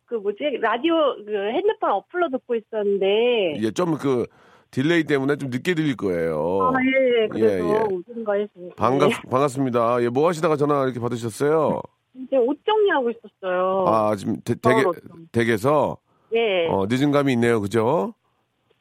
그 0.10 0.16
뭐지 0.16 0.40
라디오 0.60 0.96
그 1.24 1.32
핸드폰 1.52 1.92
어플로 1.92 2.30
듣고 2.32 2.56
있었는데 2.56 3.62
예, 3.62 3.72
좀 3.72 3.96
그 4.00 4.26
delay 4.72 5.04
때문에 5.04 5.36
좀 5.36 5.50
늦게 5.52 5.76
들릴 5.76 5.96
거예요. 5.98 6.72
아, 6.74 6.80
예, 6.84 7.28
그래서 7.28 7.48
예, 7.56 7.60
예. 7.60 7.80
오신 7.94 8.24
거였습니다. 8.24 8.76
반갑 8.76 9.12
반갑습니다. 9.30 10.02
예, 10.04 10.10
뭐 10.10 10.28
하시다가 10.28 10.56
전화 10.58 10.84
이렇게 10.84 11.00
받으셨어요? 11.00 11.82
이제 12.16 12.38
옷 12.38 12.58
정리하고 12.66 13.12
있었어요. 13.12 13.86
아, 13.88 14.16
지금 14.16 14.38
대, 14.44 14.56
댁에. 14.56 14.84
댁에서 15.32 15.98
예, 16.34 16.68
어, 16.70 16.86
늦은 16.90 17.12
감이 17.12 17.34
있네요. 17.34 17.62
그죠? 17.62 18.14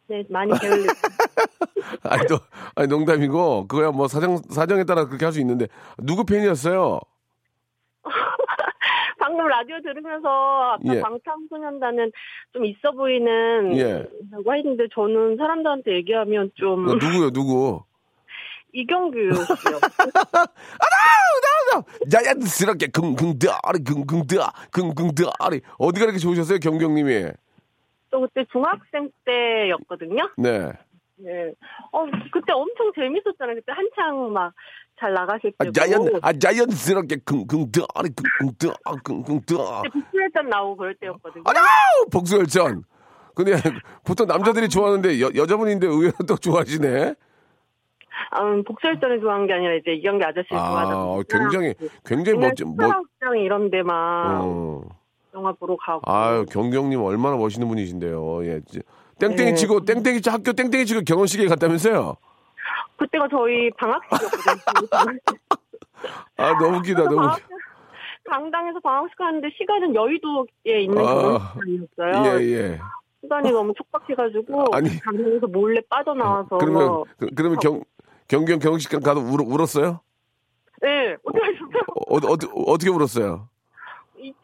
네 0.08 0.24
많이 0.30 0.50
게을리. 0.58 0.86
아니, 2.04 2.26
또, 2.26 2.38
아니, 2.74 2.88
농담이고, 2.88 3.66
그거야 3.68 3.90
뭐 3.90 4.08
사정, 4.08 4.38
사정에 4.50 4.84
따라 4.84 5.06
그렇게 5.06 5.24
할 5.26 5.32
수 5.32 5.40
있는데, 5.40 5.68
누구 5.98 6.24
팬이었어요? 6.24 7.00
방금 9.28 9.46
라디오 9.46 9.78
들으면서 9.82 10.72
아까 10.72 10.96
예. 10.96 11.02
방탄소년단은 11.02 12.12
좀 12.54 12.64
있어 12.64 12.92
보이는 12.92 13.76
예. 13.76 14.08
라고 14.30 14.54
했는데 14.54 14.84
저는 14.94 15.36
사람들한테 15.36 15.96
얘기하면 15.96 16.50
좀 16.54 16.88
어, 16.88 16.94
누구요, 16.94 17.30
누구? 17.30 17.82
이경규 18.72 19.18
씨요. 19.18 19.80
자연스럽게 22.10 22.86
긍긍다리, 22.86 23.84
긍긍다, 23.84 24.52
긍긍다리. 24.72 25.60
어디가 25.78 26.04
이렇게 26.04 26.18
좋으셨어요, 26.18 26.58
경경님이? 26.58 27.26
저 28.10 28.18
그때 28.20 28.46
중학생 28.50 29.10
때였거든요. 29.26 30.30
네. 30.38 30.72
네. 31.18 31.52
어 31.92 32.04
그때 32.32 32.52
엄청 32.52 32.92
재밌었잖아요. 32.94 33.56
그때 33.56 33.72
한창 33.72 34.32
막 34.32 34.52
잘 34.98 35.12
나가실 35.12 35.52
아, 35.58 35.64
때고. 35.64 35.72
자연, 35.72 36.10
아, 36.22 36.32
자연스럽게 36.32 37.18
긍긍다리, 37.24 38.10
긍긍다, 38.38 38.74
긍긍다. 39.04 39.82
그때 39.82 39.88
복수했던 39.92 40.48
나오고 40.48 40.76
그럴 40.76 40.94
때였거든요. 40.96 41.44
아우! 41.46 42.08
복수열전. 42.10 42.82
근데 43.34 43.52
보통 44.04 44.26
남자들이 44.26 44.68
좋아하는데 44.68 45.20
여, 45.20 45.30
여자분인데 45.34 45.86
의외로 45.86 46.12
또 46.26 46.36
좋아하시네. 46.36 47.14
음, 48.40 48.64
복수했전을 48.64 49.20
좋아한 49.20 49.46
게 49.46 49.52
아니라 49.52 49.74
이제 49.74 49.92
아저씨를 50.04 50.48
좋아하다 50.48 50.90
아, 50.90 51.04
보니까 51.06 51.38
굉장히, 51.38 51.74
굉장히 52.04 52.38
멋진, 52.38 52.76
멋, 52.76 52.92
장 53.20 53.38
이런 53.38 53.70
데만 53.70 54.40
어. 54.40 54.82
영화 55.34 55.52
보러 55.52 55.76
가고. 55.76 56.00
아유, 56.10 56.44
경경님 56.50 57.00
얼마나 57.00 57.36
멋있는 57.36 57.68
분이신데요. 57.68 58.44
예. 58.46 58.60
지- 59.18 59.26
땡땡이 59.26 59.50
네. 59.50 59.54
치고, 59.54 59.84
땡땡이 59.84 60.20
치- 60.20 60.30
학교 60.30 60.52
땡땡이 60.52 60.86
치고 60.86 61.00
결혼식에 61.02 61.46
갔다면서요? 61.46 62.16
그때가 62.96 63.28
저희 63.30 63.70
방학식이었거든요. 63.72 64.88
아, 66.36 66.58
너무 66.58 66.78
웃기다, 66.78 67.04
너무 67.04 67.16
방학, 67.16 67.32
웃기다. 67.38 67.48
강당에서 68.30 68.80
방학식 68.80 69.20
하는데 69.20 69.48
시간은 69.56 69.94
여의도에 69.94 70.80
있는 70.80 70.98
아. 70.98 71.52
결혼식장이었어요. 71.54 72.40
예, 72.40 72.44
예. 72.44 72.80
시간이 73.22 73.50
너무 73.50 73.72
촉박해가지고 73.74 74.66
아니. 74.72 74.98
강당에서 75.00 75.46
몰래 75.48 75.80
빠져나와서 75.88 76.58
그러면, 76.58 77.04
그, 77.18 77.28
그러면 77.34 77.58
경, 77.58 77.82
경경 78.28 78.58
결혼식 78.60 78.90
가서 79.02 79.20
울, 79.20 79.40
울었어요? 79.42 80.00
네 80.80 81.16
어떻게 81.24 81.44
하셨어요? 81.44 81.82
어, 81.96 82.16
어, 82.16 82.32
어, 82.32 82.72
어떻게 82.72 82.90
울었어요? 82.90 83.48
2층 84.16 84.34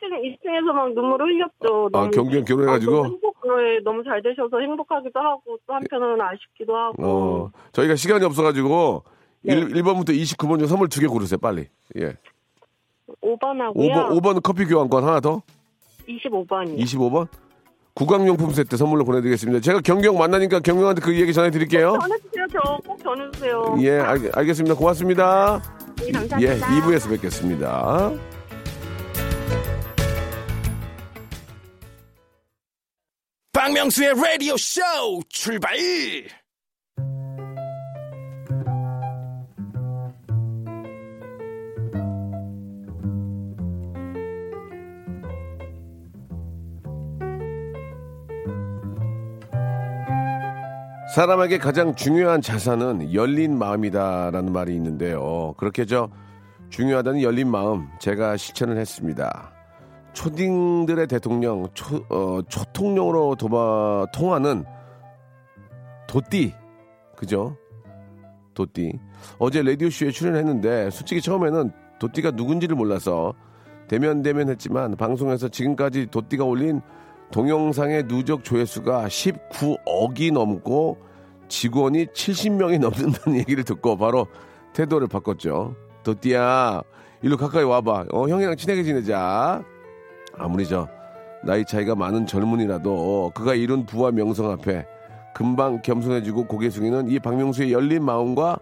2층에서 0.43 0.73
막 0.73 0.93
눈물을 0.93 1.26
흘렸죠. 1.26 1.90
아, 1.93 2.09
경경 2.11 2.45
결혼해가지고? 2.45 3.21
네, 3.57 3.81
너무 3.85 4.03
잘 4.05 4.23
되셔서 4.23 4.59
행복하기도 4.61 5.19
하고 5.19 5.59
또 5.67 5.75
한편으로는 5.75 6.21
아쉽기도 6.25 6.77
하고. 6.77 7.03
어, 7.05 7.51
저희가 7.73 7.97
시간이 7.97 8.25
없어가지고, 8.25 9.03
네. 9.43 9.55
일 9.55 9.77
1, 9.77 9.83
1번부터 9.83 10.11
29번 10.11 10.59
중 10.59 10.67
선물 10.69 10.89
두 10.89 11.01
개 11.01 11.07
고르세요, 11.07 11.39
빨리. 11.39 11.67
예. 11.99 12.17
5번하고요. 13.23 13.75
5번, 13.75 14.21
5번 14.21 14.43
커피 14.43 14.65
교환권 14.67 15.05
하나 15.05 15.21
더? 15.21 15.43
25번이요. 16.09 16.79
25번? 16.79 17.29
구강용품 17.95 18.51
세트 18.51 18.77
선물로 18.77 19.05
보내드리겠습니다. 19.05 19.61
제가 19.61 19.81
경경 19.81 20.19
만나니까 20.19 20.59
경경한테 20.61 21.01
그 21.01 21.19
얘기 21.21 21.33
전해드릴게요. 21.33 21.97
전해주세요. 22.01 22.47
저 22.49 22.79
꼭 22.85 22.99
전해주세요. 23.03 23.77
예, 23.83 23.90
알, 24.01 24.19
알겠습니다. 24.35 24.75
고맙습니다. 24.75 25.61
네, 25.99 26.07
예, 26.09 26.12
감사합니다. 26.12 26.67
2부에서 26.67 27.09
뵙겠습니다. 27.11 28.11
박명수의 33.64 34.12
라디오 34.22 34.59
쇼 34.59 34.83
출발 35.31 35.72
사람에게 51.14 51.57
가장 51.57 51.94
중요한 51.94 52.42
자산은 52.42 53.14
열린 53.14 53.57
마음이다라는 53.57 54.53
말이 54.53 54.74
있는데요. 54.74 55.55
그렇게 55.57 55.87
저 55.87 56.11
중요하다는 56.68 57.22
열린 57.22 57.50
마음 57.50 57.88
제가 57.98 58.37
실천을 58.37 58.77
했습니다. 58.77 59.54
초딩들의 60.14 61.07
대통령, 61.09 61.68
초, 61.74 61.96
어, 62.09 62.40
초통령으로 62.48 63.35
도바, 63.35 64.07
통하는 64.12 64.64
도띠. 66.07 66.55
그죠? 67.16 67.57
도띠. 68.55 68.98
어제 69.38 69.62
라디오 69.62 69.90
쇼에 69.90 70.11
출연했는데 70.11 70.90
솔직히 70.90 71.20
처음에는 71.20 71.70
도띠가 71.98 72.31
누군지를 72.33 72.77
몰라서 72.77 73.35
대면 73.88 74.22
대면 74.22 74.48
했지만 74.48 74.96
방송에서 74.96 75.48
지금까지 75.48 76.07
도띠가 76.07 76.44
올린 76.44 76.81
동영상의 77.33 78.07
누적 78.07 78.44
조회수가 78.44 79.07
19억이 79.07 80.33
넘고 80.33 80.98
직원이 81.48 82.07
70명이 82.07 82.79
넘는다는 82.79 83.38
얘기를 83.40 83.64
듣고 83.64 83.96
바로 83.96 84.29
태도를 84.72 85.09
바꿨죠. 85.09 85.74
도띠야, 86.05 86.83
일로 87.22 87.37
가까이 87.37 87.64
와봐. 87.64 88.07
어, 88.12 88.29
형이랑 88.29 88.57
친하게 88.57 88.83
지내자. 88.83 89.64
아무리 90.38 90.66
저 90.66 90.88
나이 91.42 91.64
차이가 91.64 91.94
많은 91.94 92.27
젊은이라도 92.27 93.33
그가 93.35 93.55
이룬 93.55 93.87
부와 93.87 94.11
명성 94.11 94.51
앞에 94.51 94.87
금방 95.35 95.83
겸손해지고 95.83 96.47
고개 96.47 96.70
숙이는 96.70 97.09
이 97.09 97.18
박명수의 97.18 97.73
열린 97.73 98.05
마음과 98.05 98.59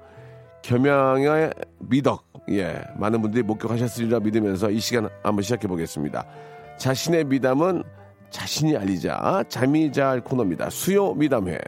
겸양의 0.63 1.53
미덕, 1.81 2.25
예, 2.51 2.81
많은 2.97 3.21
분들이 3.21 3.43
목격하셨으리라 3.43 4.21
믿으면서 4.21 4.71
이 4.71 4.81
시간 4.81 5.09
한번 5.23 5.43
시작해 5.43 5.69
보겠습니다. 5.69 6.25
자신의 6.79 7.25
미담은 7.25 7.83
자신이 8.31 8.77
알리자 8.77 9.45
잠이 9.49 9.93
잘 9.93 10.21
코너입니다. 10.23 10.71
수요 10.71 11.15
미담회. 11.15 11.59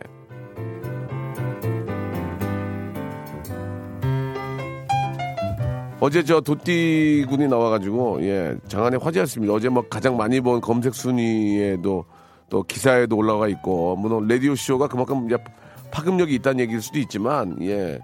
어제 6.05 6.23
저 6.23 6.39
도티 6.43 7.25
군이 7.31 7.49
나와가지고 7.49 8.23
예 8.25 8.55
장안의 8.69 9.01
화제였습니다. 9.03 9.55
어제 9.55 9.71
뭐 9.71 9.85
가장 9.89 10.19
많이 10.19 10.39
본 10.39 10.61
검색 10.61 10.95
순위에도 10.95 12.05
또 12.51 12.63
기사에도 12.63 13.17
올라가 13.17 13.49
있고 13.49 13.97
물론 13.97 14.29
라디오 14.29 14.55
쇼가 14.55 14.87
그만큼 14.87 15.25
이제 15.25 15.39
파급력이 15.91 16.35
있다는 16.35 16.61
얘기일 16.61 16.83
수도 16.83 16.99
있지만 16.99 17.57
예. 17.63 18.01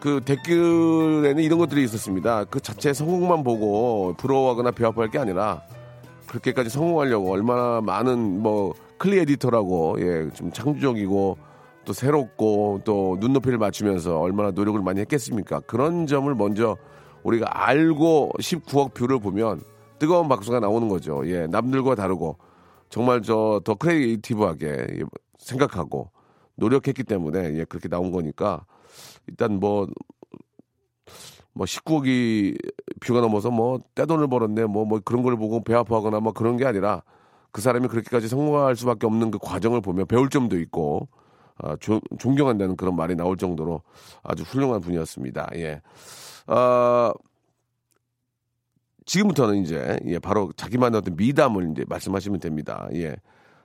그 0.00 0.22
댓글에는 0.24 1.42
이런 1.42 1.58
것들이 1.58 1.84
있었습니다. 1.84 2.44
그 2.44 2.58
자체 2.58 2.94
성공만 2.94 3.44
보고 3.44 4.14
부러워하거나 4.16 4.70
배아파할 4.70 5.10
게 5.10 5.18
아니라 5.18 5.60
그렇게까지 6.28 6.70
성공하려고 6.70 7.30
얼마나 7.30 7.82
많은 7.82 8.40
뭐 8.40 8.72
creator라고 8.96 9.96
예 10.00 10.30
좀 10.32 10.50
창조적이고 10.52 11.36
또 11.84 11.92
새롭고 11.92 12.80
또 12.86 13.18
눈높이를 13.20 13.58
맞추면서 13.58 14.20
얼마나 14.20 14.52
노력을 14.52 14.80
많이 14.80 15.00
했겠습니까? 15.00 15.60
그런 15.66 16.06
점을 16.06 16.34
먼저 16.34 16.78
우리가 17.26 17.66
알고 17.68 18.32
19억 18.38 18.94
view를 18.94 19.18
보면 19.18 19.60
뜨거운 19.98 20.28
박수가 20.28 20.60
나오는 20.60 20.88
거죠. 20.88 21.22
예, 21.28 21.46
남들과 21.48 21.94
다르고 21.96 22.38
정말 22.88 23.22
저 23.22 23.60
더 23.64 23.74
creative하게 23.74 24.66
예, 24.68 25.02
생각하고 25.38 26.10
노력했기 26.56 27.02
때문에 27.04 27.54
예, 27.58 27.64
그렇게 27.64 27.88
나온 27.88 28.12
거니까 28.12 28.64
일단 29.26 29.58
뭐, 29.58 29.86
뭐 31.52 31.64
19억이 31.66 32.56
view가 33.00 33.20
넘어서 33.20 33.50
뭐 33.50 33.80
떼돈을 33.94 34.28
벌었네 34.28 34.66
뭐, 34.66 34.84
뭐 34.84 35.00
그런 35.04 35.22
걸 35.22 35.36
보고 35.36 35.64
배 35.64 35.74
아파하거나 35.74 36.20
뭐 36.20 36.32
그런 36.32 36.56
게 36.56 36.64
아니라 36.66 37.02
그 37.50 37.60
사람이 37.60 37.88
그렇게까지 37.88 38.28
성공할 38.28 38.76
수밖에 38.76 39.06
없는 39.06 39.30
그 39.30 39.38
과정을 39.38 39.80
보며 39.80 40.04
배울 40.04 40.28
점도 40.28 40.58
있고 40.60 41.08
아, 41.58 41.74
조- 41.80 42.02
존경한다는 42.18 42.76
그런 42.76 42.94
말이 42.94 43.14
나올 43.16 43.36
정도로 43.38 43.80
아주 44.22 44.42
훌륭한 44.42 44.80
분이었습니다. 44.82 45.48
예. 45.56 45.80
아, 46.46 47.12
지금부터는 49.06 49.62
이제 49.62 49.98
예, 50.06 50.18
바로 50.18 50.50
자기만의 50.56 50.98
어떤 50.98 51.16
미담을 51.16 51.70
이제 51.72 51.84
말씀하시면 51.88 52.40
됩니다. 52.40 52.88
예. 52.94 53.16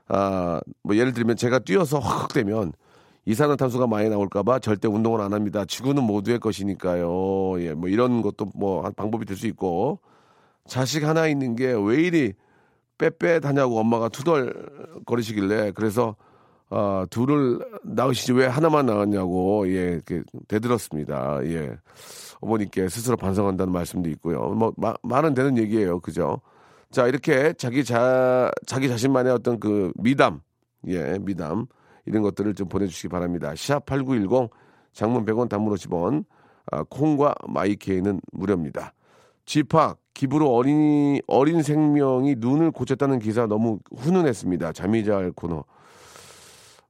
아, 0.08 0.62
뭐 0.84 0.96
예를 0.96 1.14
들면 1.14 1.36
제가 1.38 1.60
뛰어서 1.60 2.00
확 2.00 2.34
되면 2.34 2.74
이산화탄소가 3.26 3.88
많이 3.88 4.10
나올까봐 4.10 4.60
절대 4.60 4.88
운동을 4.88 5.22
안 5.22 5.34
합니다. 5.34 5.66
지구는 5.66 6.04
모두의 6.04 6.40
것이니까요. 6.40 7.62
예, 7.64 7.74
뭐 7.74 7.90
이런 7.90 8.22
것도 8.22 8.48
뭐한 8.56 8.94
방법이 8.96 9.26
될 9.26 9.38
수 9.38 9.48
있고 9.48 10.00
자식 10.68 11.04
하나 11.04 11.28
있는 11.28 11.56
게 11.56 11.74
왜 11.74 12.02
이리 12.04 12.34
빼빼다냐고 13.00 13.80
엄마가 13.80 14.10
투덜거리시길래 14.10 15.72
그래서 15.72 16.16
아, 16.70 17.06
둘을 17.10 17.60
낳으시지 17.84 18.34
왜 18.34 18.46
하나만 18.46 18.86
낳았냐고 18.86 19.68
예, 19.70 19.94
이렇게 19.94 20.22
대들었습니다. 20.48 21.40
예. 21.46 21.72
어머니께 22.42 22.90
스스로 22.90 23.16
반성한다는 23.18 23.72
말씀도 23.72 24.10
있고요. 24.12 24.50
뭐 24.50 24.74
마, 24.78 24.94
말은 25.04 25.34
되는 25.34 25.58
얘기예요. 25.58 26.00
그죠? 26.00 26.42
자, 26.90 27.08
이렇게 27.08 27.54
자기 27.54 27.84
자 27.86 28.52
자기 28.66 28.90
자신만의 28.90 29.32
어떤 29.32 29.60
그 29.60 29.92
미담 29.96 30.42
예, 30.88 31.18
미담 31.20 31.68
이런 32.06 32.24
것들을 32.24 32.54
좀 32.56 32.68
보내 32.68 32.88
주시기 32.88 33.08
바랍니다. 33.08 33.54
샵8910 33.54 34.50
장문 34.92 35.26
100원 35.26 35.48
단문 35.48 35.74
50원 35.76 36.26
아, 36.72 36.84
콩과 36.84 37.36
마이케이는 37.48 38.20
무료입니다. 38.34 38.94
집합 39.46 39.98
기부로 40.14 40.54
어린이 40.54 41.22
어린 41.28 41.64
생명이 41.64 42.36
눈을 42.38 42.72
고쳤다는 42.72 43.20
기사 43.20 43.48
너무 43.48 43.80
훈훈했습니다. 43.96 44.74
잠이 44.74 45.06
잘 45.06 45.32
코너. 45.32 45.64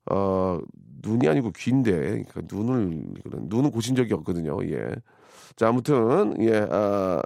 어, 0.10 0.60
눈이 1.04 1.28
아니고 1.28 1.52
귀인데 1.52 1.92
그러니까 1.92 2.42
눈을 2.52 3.04
눈은 3.26 3.72
고친 3.72 3.96
적이 3.96 4.14
없거든요. 4.16 4.58
예. 4.66 4.96
자 5.56 5.68
아무튼 5.68 6.36
예 6.42 6.68
아, 6.70 7.22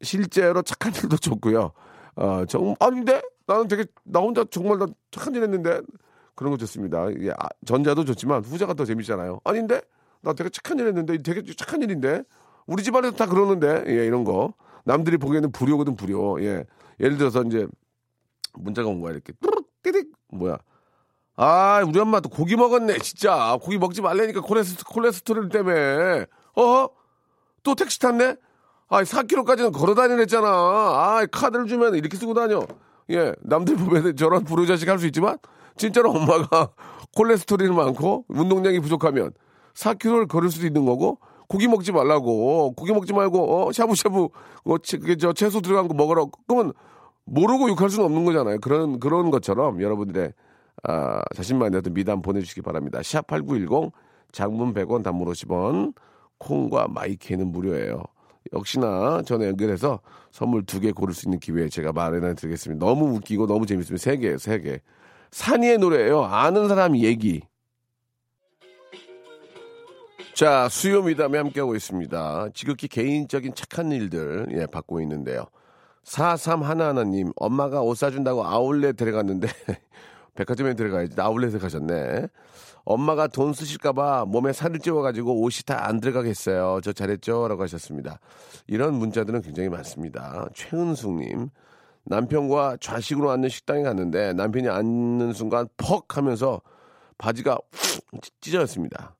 실제로 0.00 0.62
착한 0.62 0.92
일도 0.94 1.16
좋고요. 1.16 1.72
어, 2.16 2.44
정 2.46 2.74
아닌데 2.80 3.22
나는 3.46 3.68
되게 3.68 3.84
나 4.04 4.20
혼자 4.20 4.44
정말 4.44 4.78
나 4.78 4.86
착한 5.10 5.34
일 5.34 5.42
했는데 5.42 5.80
그런 6.34 6.50
거 6.50 6.56
좋습니다. 6.58 7.06
예, 7.20 7.30
아, 7.30 7.48
전자도 7.64 8.04
좋지만 8.04 8.42
후자가 8.42 8.74
더 8.74 8.84
재밌잖아요. 8.84 9.40
아닌데 9.44 9.80
나 10.20 10.32
되게 10.32 10.50
착한 10.50 10.78
일 10.78 10.86
했는데 10.86 11.18
되게 11.18 11.42
착한 11.54 11.82
일인데 11.82 12.22
우리 12.66 12.82
집안에서 12.82 13.16
다 13.16 13.26
그러는데 13.26 13.84
예 13.88 14.06
이런 14.06 14.24
거 14.24 14.54
남들이 14.84 15.16
보기에는 15.16 15.52
불효거든 15.52 15.96
불효. 15.96 16.42
예 16.42 16.64
예를 17.00 17.16
들어서 17.18 17.42
이제 17.42 17.66
문자가 18.54 18.88
온 18.88 19.00
거야 19.00 19.12
이렇게 19.12 19.32
띠릭 19.82 20.12
뭐야 20.28 20.58
아, 21.36 21.82
우리 21.86 21.98
엄마 21.98 22.20
또 22.20 22.28
고기 22.28 22.56
먹었네, 22.56 22.98
진짜. 22.98 23.56
고기 23.62 23.78
먹지 23.78 24.02
말라니까, 24.02 24.40
콜레스, 24.42 24.84
콜레스테롤 24.84 25.48
때문에. 25.48 26.26
어? 26.56 26.86
또 27.62 27.74
택시 27.74 27.98
탔네? 27.98 28.36
아, 28.88 29.02
4km까지는 29.02 29.72
걸어 29.72 29.94
다니랬잖아. 29.94 30.46
아, 30.48 31.26
카드를 31.30 31.66
주면 31.66 31.94
이렇게 31.94 32.16
쓰고 32.16 32.34
다녀. 32.34 32.66
예, 33.10 33.34
남들 33.40 33.76
보면 33.76 34.16
저런 34.16 34.44
불효자식 34.44 34.88
할 34.88 34.98
수 34.98 35.06
있지만, 35.06 35.38
진짜로 35.76 36.10
엄마가 36.10 36.70
콜레스테롤이 37.16 37.74
많고, 37.74 38.26
운동량이 38.28 38.80
부족하면 38.80 39.32
4km를 39.74 40.28
걸을 40.28 40.50
수도 40.50 40.66
있는 40.66 40.84
거고, 40.84 41.18
고기 41.48 41.66
먹지 41.66 41.92
말라고. 41.92 42.72
고기 42.74 42.92
먹지 42.92 43.12
말고, 43.14 43.68
어, 43.68 43.72
샤브샤브, 43.72 44.24
어, 44.64 44.76
그게 44.78 45.16
저 45.16 45.32
채소 45.32 45.60
들어간 45.62 45.88
거 45.88 45.94
먹으라고. 45.94 46.30
그러면 46.46 46.72
모르고 47.24 47.68
욕할 47.70 47.88
수는 47.88 48.04
없는 48.04 48.24
거잖아요. 48.24 48.58
그런, 48.60 49.00
그런 49.00 49.30
것처럼 49.30 49.80
여러분들의 49.80 50.32
아, 50.84 51.22
자신만의 51.36 51.78
어떤 51.78 51.94
미담 51.94 52.22
보내주시기 52.22 52.62
바랍니다. 52.62 53.00
샵8910 53.00 53.92
장문 54.32 54.74
100원 54.74 55.02
단문 55.02 55.28
50원 55.28 55.94
콩과 56.38 56.88
마이케는 56.88 57.48
무료예요. 57.52 58.02
역시나 58.52 59.22
전에 59.24 59.46
연결해서 59.46 60.00
선물 60.32 60.64
두 60.66 60.80
개 60.80 60.90
고를 60.90 61.14
수 61.14 61.26
있는 61.28 61.38
기회 61.38 61.68
제가 61.68 61.92
마련해 61.92 62.34
드리겠습니다. 62.34 62.84
너무 62.84 63.14
웃기고 63.16 63.46
너무 63.46 63.66
재밌으면 63.66 63.98
세 63.98 64.16
개, 64.16 64.36
세 64.38 64.58
개. 64.60 64.80
산이의 65.30 65.78
노래예요. 65.78 66.24
아는 66.24 66.68
사람 66.68 66.96
얘기. 66.96 67.42
자, 70.34 70.68
수요 70.68 71.02
미담에 71.02 71.38
함께하고 71.38 71.76
있습니다. 71.76 72.48
지극히 72.54 72.88
개인적인 72.88 73.54
착한 73.54 73.92
일들, 73.92 74.48
예, 74.52 74.66
받고 74.66 75.00
있는데요. 75.02 75.44
4311님, 76.04 77.32
엄마가 77.36 77.82
옷 77.82 77.96
사준다고 77.96 78.44
아울렛 78.44 78.96
데려갔는데, 78.96 79.46
백화점에 80.34 80.74
들어가야지. 80.74 81.14
아울렛에 81.20 81.58
가셨네. 81.58 82.26
엄마가 82.84 83.28
돈 83.28 83.52
쓰실까봐 83.52 84.24
몸에 84.26 84.52
살을 84.52 84.80
찌워가지고 84.80 85.40
옷이 85.42 85.62
다 85.66 85.82
안 85.84 86.00
들어가겠어요. 86.00 86.80
저 86.82 86.92
잘했죠? 86.92 87.46
라고 87.48 87.62
하셨습니다. 87.62 88.18
이런 88.66 88.94
문자들은 88.94 89.42
굉장히 89.42 89.68
많습니다. 89.68 90.48
최은숙님. 90.54 91.50
남편과 92.04 92.78
좌식으로 92.80 93.30
앉는 93.30 93.48
식당에 93.48 93.82
갔는데 93.82 94.32
남편이 94.32 94.68
앉는 94.68 95.32
순간 95.34 95.68
퍽 95.76 96.16
하면서 96.16 96.60
바지가 97.18 97.58
훅 97.72 98.22
찢어졌습니다. 98.40 99.14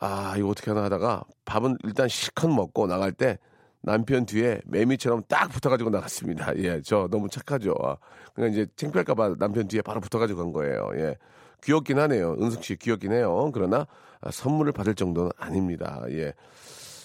아, 0.00 0.34
이거 0.38 0.48
어떻게 0.48 0.70
하나 0.70 0.84
하다가 0.84 1.24
밥은 1.44 1.76
일단 1.84 2.08
실컷 2.08 2.48
먹고 2.48 2.86
나갈 2.86 3.12
때 3.12 3.38
남편 3.82 4.24
뒤에 4.24 4.60
매미처럼 4.64 5.22
딱 5.28 5.48
붙어가지고 5.50 5.90
나갔습니다. 5.90 6.56
예, 6.64 6.80
저 6.82 7.06
너무 7.10 7.28
착하죠. 7.28 7.74
그러니까 8.34 8.52
이제 8.60 8.70
창피할까봐 8.76 9.36
남편 9.38 9.68
뒤에 9.68 9.82
바로 9.82 10.00
붙어가지고 10.00 10.42
간 10.42 10.52
거예요. 10.52 10.90
예. 10.96 11.16
귀엽긴 11.62 11.98
하네요. 11.98 12.36
은숙 12.40 12.62
씨 12.62 12.76
귀엽긴 12.76 13.12
해요. 13.12 13.50
그러나 13.54 13.86
아, 14.20 14.30
선물을 14.30 14.72
받을 14.72 14.94
정도는 14.94 15.30
아닙니다. 15.36 16.02
예. 16.10 16.34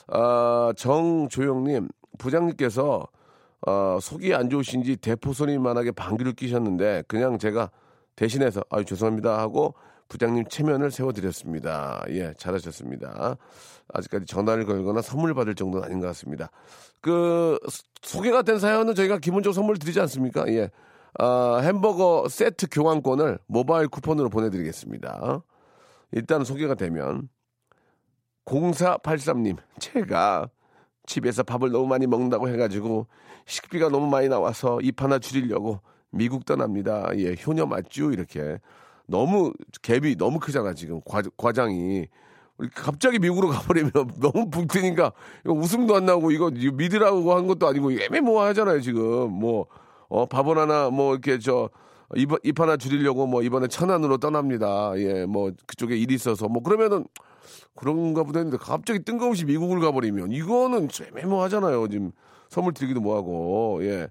아, 0.08 0.74
정조영님, 0.76 1.88
부장님께서 2.18 3.08
어, 3.68 3.98
속이 4.02 4.34
안 4.34 4.50
좋으신지 4.50 4.98
대포 4.98 5.34
소리만하게 5.34 5.92
방귀를 5.92 6.34
끼셨는데 6.34 7.04
그냥 7.08 7.38
제가 7.38 7.70
대신해서 8.15 8.63
아유 8.70 8.86
죄송합니다 8.86 9.38
하고 9.38 9.76
부장님 10.08 10.46
체면을 10.48 10.92
세워드렸습니다. 10.92 12.04
예, 12.10 12.34
잘하셨습니다. 12.38 13.38
아직까지 13.94 14.26
전화를 14.26 14.65
걸거나 14.65 15.02
선물 15.02 15.34
받을 15.34 15.56
정도는 15.56 15.86
아닌 15.86 16.00
것 16.00 16.08
같습니다. 16.08 16.50
그 17.00 17.60
소개가 18.02 18.42
된 18.42 18.60
사연은 18.60 18.96
저희가 18.96 19.20
기본적으로 19.20 19.54
선물 19.54 19.78
드리지 19.78 20.00
않습니까? 20.02 20.48
예, 20.48 20.72
아, 21.17 21.60
햄버거 21.63 22.28
세트 22.30 22.67
교환권을 22.72 23.39
모바일 23.48 23.88
쿠폰으로 23.88 24.30
보내드리겠습니다. 24.30 25.41
일단 26.12 26.43
소개가 26.43 26.76
되면 26.76 27.30
0483님 28.45 29.58
제가 29.80 30.50
집에서 31.06 31.43
밥을 31.43 31.72
너무 31.72 31.88
많이 31.88 32.08
먹는다고 32.08 32.50
해가지고 32.50 33.08
식비가 33.45 33.89
너무 33.89 34.08
많이 34.08 34.28
나와서 34.28 34.80
입 34.82 35.02
하나 35.02 35.19
줄이려고 35.19 35.82
미국 36.12 36.45
떠납니다. 36.45 37.10
예, 37.17 37.36
효녀 37.45 37.65
맞죠? 37.65 38.12
이렇게 38.12 38.60
너무 39.08 39.54
갭이 39.82 40.17
너무 40.17 40.39
크잖아 40.39 40.74
지금 40.74 41.02
과, 41.06 41.22
과장이 41.36 42.08
갑자기 42.76 43.19
미국으로 43.19 43.50
가버리면 43.50 43.91
너무 44.19 44.50
붕트니까 44.50 45.13
이거 45.43 45.54
웃음도 45.54 45.95
안 45.95 46.06
나고 46.06 46.32
이거 46.32 46.52
믿으라고 46.52 47.34
한 47.34 47.48
것도 47.48 47.67
아니고 47.67 47.91
애매모호하잖아요 47.93 48.82
지금 48.82 49.32
뭐 49.32 49.67
어, 50.10 50.26
밥원 50.26 50.58
하나 50.58 50.89
뭐 50.89 51.13
이렇게 51.13 51.39
저 51.39 51.69
입, 52.15 52.32
입 52.43 52.60
하나 52.60 52.76
줄이려고 52.76 53.28
뭐 53.28 53.43
이번에 53.43 53.67
천안으로 53.67 54.17
떠납니다. 54.17 54.91
예, 54.98 55.26
뭐 55.26 55.52
그쪽에 55.67 55.95
일이 55.95 56.15
있어서 56.15 56.48
뭐 56.48 56.62
그러면은 56.63 57.06
그런가 57.76 58.24
보다 58.24 58.39
했는데 58.39 58.58
갑자기 58.62 59.00
뜬금없이 59.00 59.45
미국을 59.45 59.80
가버리면 59.80 60.32
이거는 60.32 60.89
애매모하잖아요. 61.15 61.88
지금 61.88 62.12
선물 62.50 62.74
드리기도 62.74 63.00
뭐하고 63.00 63.80
예. 63.84 64.10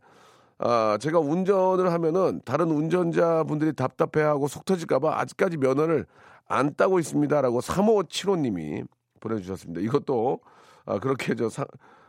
아, 0.61 0.98
제가 1.00 1.20
운전을 1.20 1.92
하면은 1.92 2.40
다른 2.44 2.70
운전자분들이 2.70 3.74
답답해하고 3.74 4.48
속 4.48 4.64
터질까봐 4.64 5.20
아직까지 5.20 5.56
면허를 5.56 6.06
안 6.48 6.74
따고 6.74 6.98
있습니다라고 6.98 7.61
3575님이 7.61 8.87
보내주셨습니다. 9.20 9.80
이것도 9.82 10.40
아, 10.87 10.98
그렇게 10.98 11.34
저 11.34 11.48
사, 11.48 11.64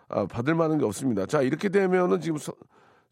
아, 0.07 0.25
받을 0.25 0.55
만한 0.55 0.77
게 0.77 0.85
없습니다. 0.85 1.25
자, 1.25 1.41
이렇게 1.41 1.69
되면은 1.69 2.21
지금 2.21 2.37
서, 2.37 2.53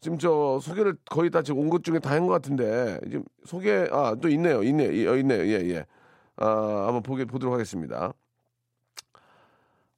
지금 0.00 0.18
저 0.18 0.58
소개를 0.62 0.96
거의 1.10 1.30
다 1.30 1.42
지금 1.42 1.60
온 1.60 1.68
것 1.70 1.82
중에 1.84 1.98
다 1.98 2.10
한 2.14 2.26
것 2.26 2.32
같은데 2.34 3.00
지금 3.04 3.24
소개 3.44 3.88
아 3.90 4.14
또 4.20 4.28
있네요, 4.28 4.62
있네, 4.62 5.04
요 5.04 5.16
있네요, 5.16 5.42
예, 5.46 5.68
예. 5.74 5.86
아, 6.36 6.84
한번 6.86 7.02
보게 7.02 7.24
보도록 7.24 7.52
하겠습니다. 7.54 8.12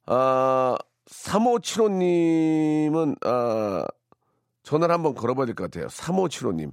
아, 0.05 0.77
3575님은 1.07 3.15
아 3.25 3.85
전화를 4.63 4.93
한번 4.93 5.13
걸어봐야 5.15 5.45
될 5.45 5.55
것 5.55 5.69
같아요. 5.69 5.87
3575님. 5.87 6.71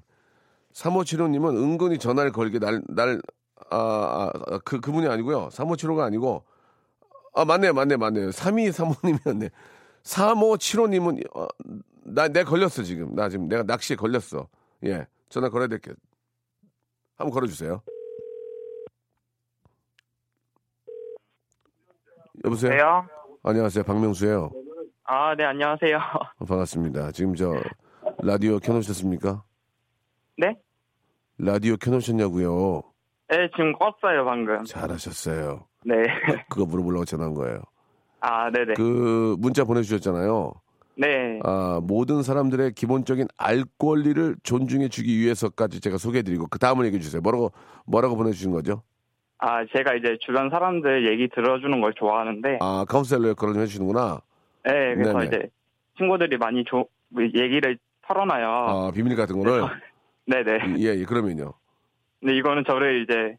3575님은 0.73 1.57
은근히 1.57 1.99
전화를 1.99 2.33
걸게 2.33 2.59
날, 2.59 2.83
날, 2.89 3.21
아, 3.71 4.31
아, 4.47 4.59
그, 4.65 4.81
그분이 4.81 5.09
아니고요. 5.09 5.49
3575가 5.49 6.03
아니고, 6.05 6.45
아, 7.35 7.45
맞네요, 7.45 7.73
맞네요, 7.73 7.99
맞네요. 7.99 8.31
3235님이었네. 8.31 9.51
3575님은, 10.09 11.37
어, 11.37 11.47
나, 12.05 12.29
내 12.29 12.43
걸렸어, 12.43 12.83
지금. 12.83 13.15
나 13.15 13.29
지금 13.29 13.49
내가 13.49 13.63
낚시에 13.63 13.97
걸렸어. 13.97 14.49
예. 14.85 15.07
전화 15.29 15.51
걸어야 15.51 15.69
될게. 15.69 15.93
한번 17.17 17.35
걸어주세요. 17.35 17.83
여보세요? 22.45 22.71
네요. 22.71 23.09
안녕하세요. 23.43 23.85
박명수예요 23.85 24.51
아, 25.05 25.35
네, 25.35 25.45
안녕하세요. 25.45 25.99
어, 26.39 26.45
반갑습니다. 26.45 27.13
지금 27.13 27.35
저 27.35 27.53
라디오 28.23 28.59
켜놓으셨습니까? 28.59 29.43
네? 30.39 30.57
라디오 31.39 31.77
켜놓으셨냐고요? 31.77 32.83
네, 33.29 33.51
지금 33.51 33.73
껐어요, 33.75 34.25
방금. 34.25 34.65
잘하셨어요. 34.65 35.67
네. 35.85 35.95
그거 36.49 36.65
물어보려고 36.65 37.05
전화한 37.05 37.35
거예요. 37.35 37.61
아, 38.21 38.51
네네. 38.51 38.75
그 38.75 39.37
문자 39.39 39.65
보내주셨잖아요. 39.65 40.53
네. 40.97 41.39
아, 41.45 41.81
모든 41.83 42.23
사람들의 42.23 42.73
기본적인 42.73 43.29
알 43.37 43.65
권리를 43.79 44.37
존중해 44.43 44.89
주기 44.89 45.19
위해서까지 45.19 45.81
제가 45.81 45.97
소개해드리고 45.97 46.49
그 46.49 46.59
다음을 46.59 46.87
얘기해 46.87 47.01
주세요. 47.01 47.23
뭐라고 47.23 47.53
뭐라고 47.87 48.17
보내주신 48.17 48.51
거죠? 48.51 48.83
아, 49.39 49.65
제가 49.67 49.95
이제 49.95 50.19
주변 50.21 50.51
사람들 50.51 51.09
얘기 51.13 51.29
들어주는 51.29 51.81
걸 51.81 51.95
좋아하는데, 51.95 52.59
아 52.61 52.85
카운셀러 52.89 53.29
역할을 53.29 53.55
좀 53.55 53.63
해주시는구나. 53.63 54.21
네, 54.65 54.95
그래서 54.97 55.19
네네. 55.19 55.27
이제 55.27 55.51
친구들이 55.97 56.37
많이 56.39 56.65
조, 56.65 56.89
뭐 57.09 57.23
얘기를 57.23 57.79
털어놔요. 58.03 58.49
아 58.49 58.91
비밀 58.93 59.15
같은 59.15 59.39
거를 59.39 59.63
네네. 60.27 60.79
예, 60.79 60.99
예 60.99 61.05
그러면요. 61.05 61.53
근데 62.19 62.37
이거는 62.37 62.65
저를 62.67 63.05
이제 63.05 63.37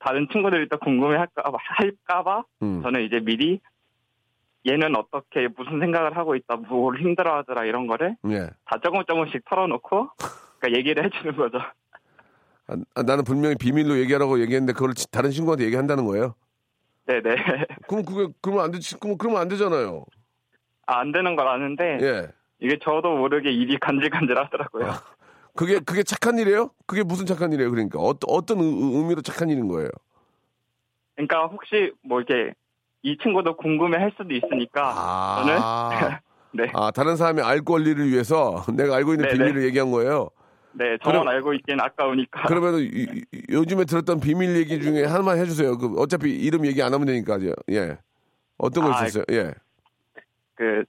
다른 0.00 0.26
친구들이 0.32 0.68
또 0.68 0.78
궁금해 0.78 1.16
할까봐, 1.16 1.56
할까봐 1.60 2.44
음. 2.62 2.82
저는 2.82 3.04
이제 3.04 3.20
미리 3.20 3.60
얘는 4.66 4.94
어떻게 4.96 5.48
무슨 5.56 5.80
생각을 5.80 6.16
하고 6.16 6.36
있다, 6.36 6.56
뭘 6.56 6.98
힘들어하더라 7.00 7.64
이런 7.64 7.86
거를 7.86 8.16
예. 8.30 8.48
다 8.64 8.78
조금 8.82 9.04
조금씩 9.04 9.44
털어놓고 9.44 10.10
그러니까 10.60 10.78
얘기를 10.78 11.04
해주는 11.04 11.36
거죠. 11.36 11.58
아, 12.68 12.76
아, 12.94 13.02
나는 13.02 13.24
분명히 13.24 13.56
비밀로 13.56 13.98
얘기하라고 13.98 14.40
얘기했는데 14.40 14.72
그걸 14.72 14.94
지- 14.94 15.10
다른 15.10 15.30
친구한테 15.30 15.64
얘기한다는 15.64 16.04
거예요. 16.06 16.34
네네. 17.06 17.34
그럼 17.88 18.04
그게 18.04 18.32
그러면 18.40 18.64
안 18.64 18.70
되지. 18.70 18.96
그러면 19.00 19.18
그러면 19.18 19.40
안 19.40 19.48
되잖아요. 19.48 20.04
아, 20.86 21.00
안 21.00 21.10
되는 21.10 21.34
걸 21.34 21.48
아는데 21.48 21.98
예. 22.00 22.28
이게 22.60 22.78
저도 22.80 23.16
모르게 23.16 23.50
입이 23.50 23.78
간질간질하더라고요. 23.78 24.86
아. 24.86 25.02
그게 25.56 25.80
그게 25.80 26.04
착한 26.04 26.38
일이에요? 26.38 26.70
그게 26.86 27.02
무슨 27.02 27.26
착한 27.26 27.52
일이에요? 27.52 27.70
그러니까 27.70 27.98
어떤 27.98 28.28
어떤 28.32 28.58
의- 28.60 28.96
의미로 28.96 29.20
착한 29.22 29.50
일인 29.50 29.66
거예요? 29.66 29.90
그러니까 31.16 31.46
혹시 31.46 31.92
뭐 32.04 32.20
이렇게 32.20 32.54
이 33.02 33.16
친구도 33.18 33.56
궁금해 33.56 33.98
할 33.98 34.12
수도 34.16 34.32
있으니까 34.32 35.40
저는 35.40 35.58
아, 35.60 36.20
네, 36.52 36.70
아 36.74 36.90
다른 36.92 37.16
사람의 37.16 37.44
알 37.44 37.60
권리를 37.62 38.08
위해서 38.08 38.64
내가 38.74 38.96
알고 38.96 39.12
있는 39.14 39.26
네네. 39.28 39.38
비밀을 39.38 39.64
얘기한 39.64 39.90
거예요. 39.90 40.28
네, 40.74 40.96
저만 41.02 41.20
그럼- 41.22 41.28
알고 41.28 41.52
있기엔 41.54 41.80
아까우니까. 41.80 42.42
그러면 42.46 42.78
이- 42.80 43.22
요즘에 43.50 43.84
들었던 43.84 44.20
비밀 44.20 44.56
얘기 44.56 44.80
중에 44.80 45.04
하나만 45.04 45.36
해주세요. 45.38 45.76
그 45.78 45.94
어차피 46.00 46.30
이름 46.30 46.64
얘기 46.64 46.82
안 46.82 46.94
하면 46.94 47.06
되니까 47.06 47.38
예. 47.70 47.98
어떤 48.56 48.84
거 48.84 48.92
아, 48.94 49.04
있었어요? 49.04 49.24
예. 49.32 49.52
그 50.54 50.84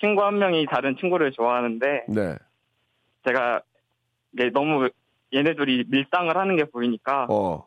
친구 0.00 0.22
한 0.24 0.38
명이 0.38 0.66
다른 0.70 0.96
친구를 0.98 1.32
좋아하는데 1.32 2.04
네. 2.08 2.36
제가 3.26 3.60
이게 4.34 4.50
너무 4.50 4.88
얘네 5.32 5.54
둘이 5.56 5.84
밀당을 5.88 6.36
하는 6.36 6.56
게 6.56 6.64
보이니까 6.64 7.26
어. 7.30 7.66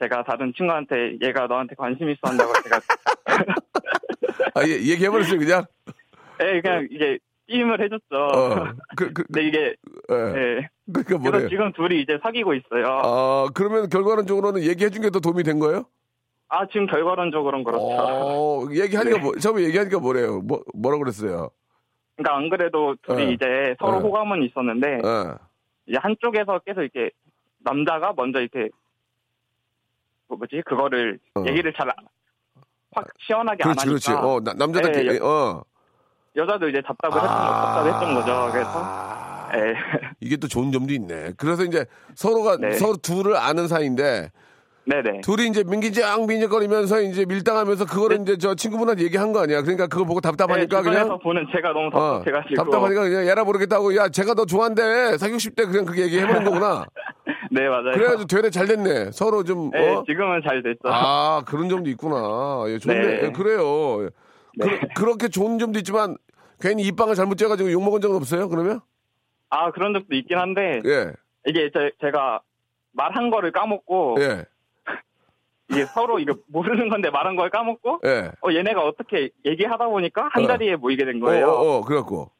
제가 0.00 0.22
다른 0.24 0.52
친구한테 0.56 1.18
얘가 1.22 1.46
너한테 1.46 1.74
관심 1.74 2.08
있어 2.08 2.20
한다고 2.22 2.52
제가 2.62 2.80
아, 4.54 4.66
예, 4.66 4.70
얘기해버렸어요, 4.72 5.38
그냥? 5.38 5.64
예, 6.42 6.60
그냥 6.60 6.88
이게 6.90 7.18
띄임을 7.46 7.80
해줬죠. 7.82 8.16
어. 8.16 8.72
그, 8.96 9.12
그, 9.12 9.24
근데 9.24 9.46
이게 9.48 9.58
예. 10.10 10.14
예. 10.14 10.68
그러니까 10.92 11.18
뭐래요? 11.18 11.48
지금 11.48 11.72
둘이 11.72 12.00
이제 12.02 12.18
사귀고 12.22 12.54
있어요. 12.54 12.86
아, 13.02 13.46
그러면 13.54 13.88
결과론적으로는 13.88 14.62
얘기해준 14.64 15.02
게 15.02 15.10
더 15.10 15.20
도움이 15.20 15.42
된 15.42 15.58
거예요? 15.58 15.86
아 16.48 16.66
지금 16.66 16.86
결과론적으로는 16.86 17.64
그렇죠. 17.64 17.84
어, 17.84 18.68
얘기하니까 18.70 19.16
네. 19.16 19.22
뭐, 19.22 19.32
처음에 19.36 19.62
얘기하니까 19.64 19.98
뭐래요? 19.98 20.40
뭐, 20.40 20.62
뭐라 20.74 20.98
그랬어요? 20.98 21.50
그러니까 22.16 22.36
안 22.36 22.48
그래도 22.48 22.94
둘이 23.02 23.24
어. 23.24 23.30
이제 23.30 23.74
서로 23.80 23.96
어. 23.96 24.00
호감은 24.00 24.42
있었는데 24.44 24.88
예. 25.04 25.34
이제 25.86 25.98
한쪽에서 26.00 26.60
계속 26.60 26.82
이렇게 26.82 27.10
남자가 27.58 28.12
먼저 28.14 28.40
이렇게 28.40 28.68
뭐 30.28 30.38
뭐지 30.38 30.62
그거를 30.66 31.18
어. 31.34 31.44
얘기를 31.46 31.72
잘 31.72 31.90
확 32.94 33.06
시원하게 33.26 33.62
그렇지, 33.62 33.80
안 33.80 33.86
그렇지. 33.88 34.10
하니까 34.10 34.26
어, 34.26 34.40
나- 34.40 34.54
남자답게, 34.54 35.00
예, 35.06 35.14
예. 35.14 35.18
어. 35.20 35.62
여자도 36.36 36.68
이제 36.68 36.80
답답을 36.82 37.16
했던 37.22 37.36
거 37.36 37.44
답답 37.52 37.86
했던 37.86 38.14
거죠. 38.14 38.48
그래서 38.52 38.70
아, 38.74 39.48
예. 39.54 39.74
이게 40.20 40.36
또 40.36 40.48
좋은 40.48 40.72
점도 40.72 40.92
있네. 40.92 41.32
그래서 41.36 41.62
이제 41.64 41.86
서로가, 42.14 42.56
네. 42.56 42.72
서로 42.72 42.96
둘을 42.96 43.36
아는 43.36 43.68
사이인데, 43.68 44.30
네네. 44.86 45.22
둘이 45.22 45.48
이제 45.48 45.64
민기장 45.64 46.26
민기거리면서 46.26 47.00
이제 47.00 47.24
밀당하면서 47.24 47.86
그거를 47.86 48.20
이제 48.20 48.36
저 48.36 48.54
친구분한테 48.54 49.04
얘기한 49.04 49.32
거 49.32 49.40
아니야. 49.42 49.62
그러니까 49.62 49.86
그걸 49.86 50.06
보고 50.06 50.20
네, 50.20 50.28
답답하니까 50.28 50.78
주변에서 50.82 51.02
그냥. 51.04 51.18
보는 51.20 51.46
제가 51.54 51.72
너무 51.72 51.86
어, 51.94 52.18
답답해가지고. 52.18 52.54
답답하니까 52.56 53.02
그냥 53.02 53.26
얘라 53.26 53.44
모르겠다고 53.44 53.96
야 53.96 54.08
제가 54.08 54.34
너 54.34 54.44
좋아한대. 54.44 55.16
사귀고 55.16 55.38
싶대 55.38 55.64
그냥 55.64 55.84
그게 55.86 56.02
얘기해버린 56.02 56.44
거구나. 56.44 56.84
네 57.50 57.68
맞아요. 57.68 57.92
그래가지고 57.92 58.26
되레 58.26 58.50
잘 58.50 58.66
됐네. 58.66 59.10
서로 59.12 59.42
좀 59.44 59.70
네, 59.70 59.94
어? 59.94 60.04
지금은 60.06 60.42
잘 60.46 60.62
됐죠. 60.62 60.80
아 60.84 61.42
그런 61.46 61.68
점도 61.68 61.88
있구나. 61.88 62.64
예, 62.68 62.78
좋네. 62.78 63.00
네. 63.00 63.20
예, 63.24 63.32
그래요. 63.32 64.08
그, 64.94 65.04
렇게 65.04 65.28
좋은 65.28 65.58
점도 65.58 65.78
있지만 65.80 66.16
괜히 66.60 66.82
입방을 66.84 67.14
잘못 67.14 67.36
째가지고 67.36 67.72
욕 67.72 67.82
먹은 67.82 68.00
적은 68.00 68.16
없어요 68.16 68.48
그러면? 68.48 68.80
아 69.50 69.70
그런 69.72 69.92
적도 69.94 70.14
있긴 70.14 70.38
한데 70.38 70.80
예. 70.84 71.12
이게 71.46 71.70
제, 71.74 71.90
제가 72.00 72.40
말한 72.92 73.30
거를 73.30 73.50
까먹고 73.50 74.16
예, 74.20 74.44
이게 75.74 75.86
서로 75.86 76.18
이거 76.18 76.34
모르는 76.46 76.88
건데 76.88 77.10
말한 77.10 77.36
걸 77.36 77.50
까먹고 77.50 78.00
예. 78.04 78.30
어 78.42 78.52
얘네가 78.52 78.82
어떻게 78.82 79.30
얘기하다 79.44 79.86
보니까 79.88 80.28
한 80.32 80.44
어. 80.44 80.46
자리에 80.46 80.76
모이게 80.76 81.04
된 81.04 81.22
어, 81.22 81.26
거예요. 81.26 81.48
어, 81.50 81.76
어, 81.78 81.80
그래갖고 81.82 82.30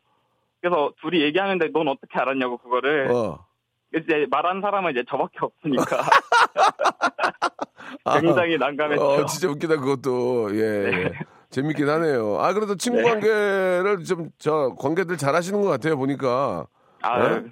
그래서 0.60 0.92
둘이 1.00 1.22
얘기하는데 1.22 1.68
넌 1.72 1.88
어떻게 1.88 2.18
알았냐고 2.18 2.58
그거를 2.58 3.10
어. 3.12 3.44
이제 3.94 4.26
말한 4.30 4.60
사람은 4.60 4.92
이제 4.92 5.04
저밖에 5.08 5.38
없으니까 5.40 5.84
아, 8.04 8.20
굉장히 8.20 8.56
난감했죠. 8.58 9.04
어, 9.04 9.24
진짜 9.26 9.48
웃기다 9.48 9.76
그것도 9.76 10.50
예, 10.56 10.58
예. 10.58 10.90
네. 10.90 11.12
재밌긴 11.50 11.88
하네요 11.88 12.38
아 12.40 12.52
그래도 12.52 12.76
친구 12.76 13.00
네. 13.00 13.10
관계를 13.10 14.02
좀 14.04 14.30
저 14.38 14.74
관계들 14.78 15.16
잘 15.16 15.34
하시는 15.36 15.60
것 15.60 15.68
같아요 15.68 15.96
보니까 15.96 16.66
아, 17.02 17.28
네? 17.28 17.44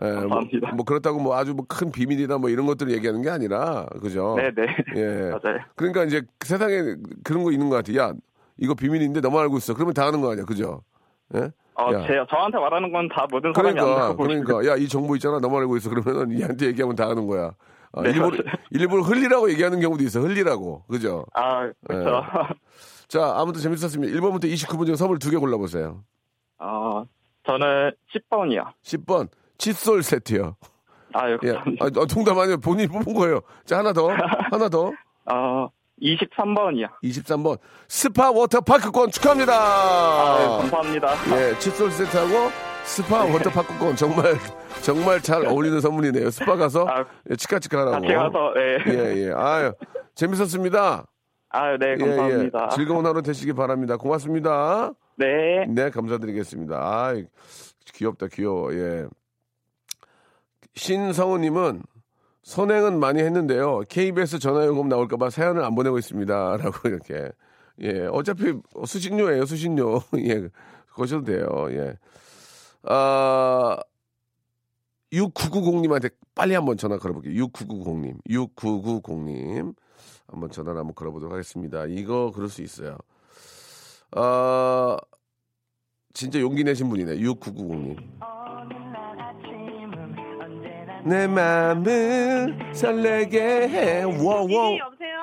예, 0.00 0.06
뭐, 0.10 0.20
감사합니다. 0.20 0.72
뭐 0.74 0.84
그렇다고 0.84 1.20
뭐 1.20 1.36
아주 1.36 1.52
뭐 1.54 1.66
큰 1.68 1.92
비밀이나 1.92 2.38
뭐 2.38 2.48
이런 2.50 2.66
것들을 2.66 2.92
얘기하는 2.92 3.20
게 3.22 3.30
아니라 3.30 3.86
그죠? 4.00 4.36
네네 4.36 4.76
예. 4.96 5.30
맞아요. 5.42 5.58
그러니까 5.76 6.04
이제 6.04 6.22
세상에 6.40 6.96
그런 7.24 7.42
거 7.44 7.52
있는 7.52 7.68
것 7.68 7.76
같아. 7.76 7.94
야 7.98 8.12
이거 8.56 8.74
비밀인데 8.74 9.20
너만 9.20 9.42
알고 9.42 9.58
있어. 9.58 9.74
그러면 9.74 9.92
다 9.94 10.06
하는 10.06 10.20
거 10.20 10.32
아니야, 10.32 10.44
그죠? 10.44 10.82
예? 11.34 11.50
어, 11.74 11.90
야. 11.92 12.06
제, 12.06 12.14
저한테 12.30 12.58
말하는 12.58 12.92
건 12.92 13.08
다 13.08 13.26
모든 13.30 13.52
사람이 13.54 13.74
그러니까 13.74 14.16
그러니까 14.16 14.66
야 14.66 14.76
이 14.76 14.86
정보 14.88 15.14
있잖아. 15.16 15.38
너만 15.40 15.60
알고 15.62 15.76
있어. 15.78 15.90
그러면은 15.90 16.38
얘한테 16.38 16.66
얘기하면 16.66 16.96
다 16.96 17.08
하는 17.08 17.26
거야. 17.26 17.52
아, 17.92 18.02
네, 18.02 18.10
일부러 18.10 18.28
맞아요. 18.30 18.42
일부러 18.70 19.02
흘리라고 19.02 19.50
얘기하는 19.50 19.80
경우도 19.80 20.02
있어. 20.04 20.20
흘리라고. 20.20 20.84
그죠? 20.88 21.26
아 21.34 21.70
그렇죠. 21.86 22.22
자, 23.08 23.34
아무튼 23.36 23.60
재밌었습니다. 23.60 24.14
1번부터 24.18 24.44
29번 24.52 24.86
중에 24.86 24.96
선물 24.96 25.18
두 25.18 25.30
개 25.30 25.36
골라보세요. 25.36 26.02
어 26.58 27.04
저는 27.46 27.92
10번이요. 28.14 28.72
10번 28.84 29.28
칫솔 29.62 30.02
세트요. 30.02 30.56
아 31.14 31.30
예. 31.30 31.36
감사합니다. 31.36 31.84
아, 31.84 32.02
아, 32.02 32.06
농담 32.06 32.36
아니에요. 32.38 32.56
본인이 32.58 32.88
뽑은 32.88 33.14
거예요. 33.14 33.40
자, 33.64 33.78
하나 33.78 33.92
더. 33.92 34.08
하나 34.10 34.68
더. 34.68 34.90
어 35.30 35.68
23번이요. 36.02 36.88
23번 37.04 37.58
스파 37.86 38.32
워터파크권 38.32 39.10
축하합니다. 39.12 39.52
아, 39.54 40.38
네, 40.38 40.46
감사합니다. 40.46 41.08
예, 41.36 41.58
칫솔 41.60 41.92
세트하고 41.92 42.50
스파 42.82 43.24
워터파크권 43.24 43.94
정말 43.94 44.34
정말 44.82 45.20
잘 45.20 45.46
어울리는 45.46 45.80
선물이네요. 45.80 46.30
스파 46.30 46.56
가서 46.56 46.88
아, 46.88 47.04
예, 47.30 47.36
치카치카하라고. 47.36 48.00
같이 48.00 48.12
가서 48.12 48.54
예. 48.56 48.78
예, 48.88 49.26
예. 49.28 49.32
아유, 49.32 49.72
재밌었습니다. 50.16 51.06
아, 51.50 51.76
네, 51.78 51.92
예, 51.92 51.96
감사합니다. 51.96 52.68
예. 52.72 52.74
즐거운 52.74 53.06
하루 53.06 53.22
되시기 53.22 53.52
바랍니다. 53.52 53.96
고맙습니다. 53.96 54.92
네. 55.16 55.66
네, 55.68 55.90
감사드리겠습니다. 55.90 56.74
아, 56.76 57.14
귀엽다, 57.94 58.26
귀여워. 58.26 58.74
예. 58.74 59.06
신성우님은 60.74 61.82
선행은 62.42 62.98
많이 62.98 63.20
했는데요. 63.22 63.82
KBS 63.88 64.38
전화요금 64.38 64.88
나올까봐 64.88 65.30
사연을 65.30 65.64
안 65.64 65.74
보내고 65.74 65.98
있습니다. 65.98 66.56
라고 66.58 66.88
이렇게. 66.88 67.30
예, 67.80 68.06
어차피 68.06 68.52
수신료예요, 68.84 69.46
수신료. 69.46 70.02
예, 70.18 70.48
거셔도 70.92 71.24
돼요. 71.24 71.46
예. 71.70 71.96
아, 72.82 73.78
6990님한테 75.12 76.12
빨리 76.34 76.54
한번 76.54 76.76
전화 76.76 76.98
걸어볼게요. 76.98 77.46
6990님. 77.46 78.22
6990님. 78.28 79.74
한번 80.26 80.50
전화를 80.50 80.80
한번 80.80 80.94
걸어보도록 80.94 81.32
하겠습니다. 81.32 81.84
이거 81.86 82.32
그럴 82.34 82.48
수 82.48 82.62
있어요. 82.62 82.96
아, 84.12 84.96
진짜 86.14 86.40
용기 86.40 86.64
내신 86.64 86.88
분이네. 86.88 87.16
6990님. 87.16 87.98
내 91.04 91.26
맘을 91.26 92.56
설레게 92.72 93.40
해. 93.40 94.02
워워. 94.02 94.46
네, 94.46 94.78
여보세요? 94.78 95.18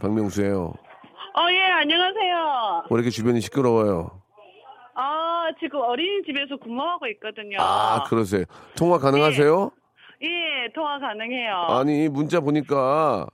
박명수예요. 0.00 0.64
어, 0.64 1.50
예, 1.50 1.62
안녕하세요. 1.80 2.84
왜 2.90 2.94
이렇게 2.94 3.10
주변이 3.10 3.40
시끄러워요? 3.40 4.22
아, 4.94 5.48
지금 5.60 5.80
어린이집에서 5.80 6.56
근무하고 6.56 7.06
있거든요. 7.08 7.58
아, 7.60 8.04
그러세요. 8.08 8.44
통화 8.76 8.98
가능하세요? 8.98 9.70
예, 10.22 10.28
통화 10.74 10.98
가능해요. 10.98 11.54
아니, 11.68 12.08
문자 12.08 12.40
보니까 12.40 13.26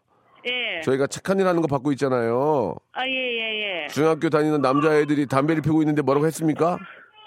예. 0.45 0.81
저희가 0.83 1.07
착한 1.07 1.39
일 1.39 1.47
하는 1.47 1.63
거 1.63 1.69
받고 1.69 1.93
있잖아요. 1.93 2.75
아, 2.93 3.07
예, 3.07 3.13
예, 3.13 3.85
예. 3.85 3.87
중학교 3.89 4.29
다니는 4.29 4.61
남자애들이 4.61 5.27
담배를 5.27 5.63
피우고 5.63 5.83
있는데 5.83 6.03
뭐라고 6.03 6.27
했습니까? 6.27 6.79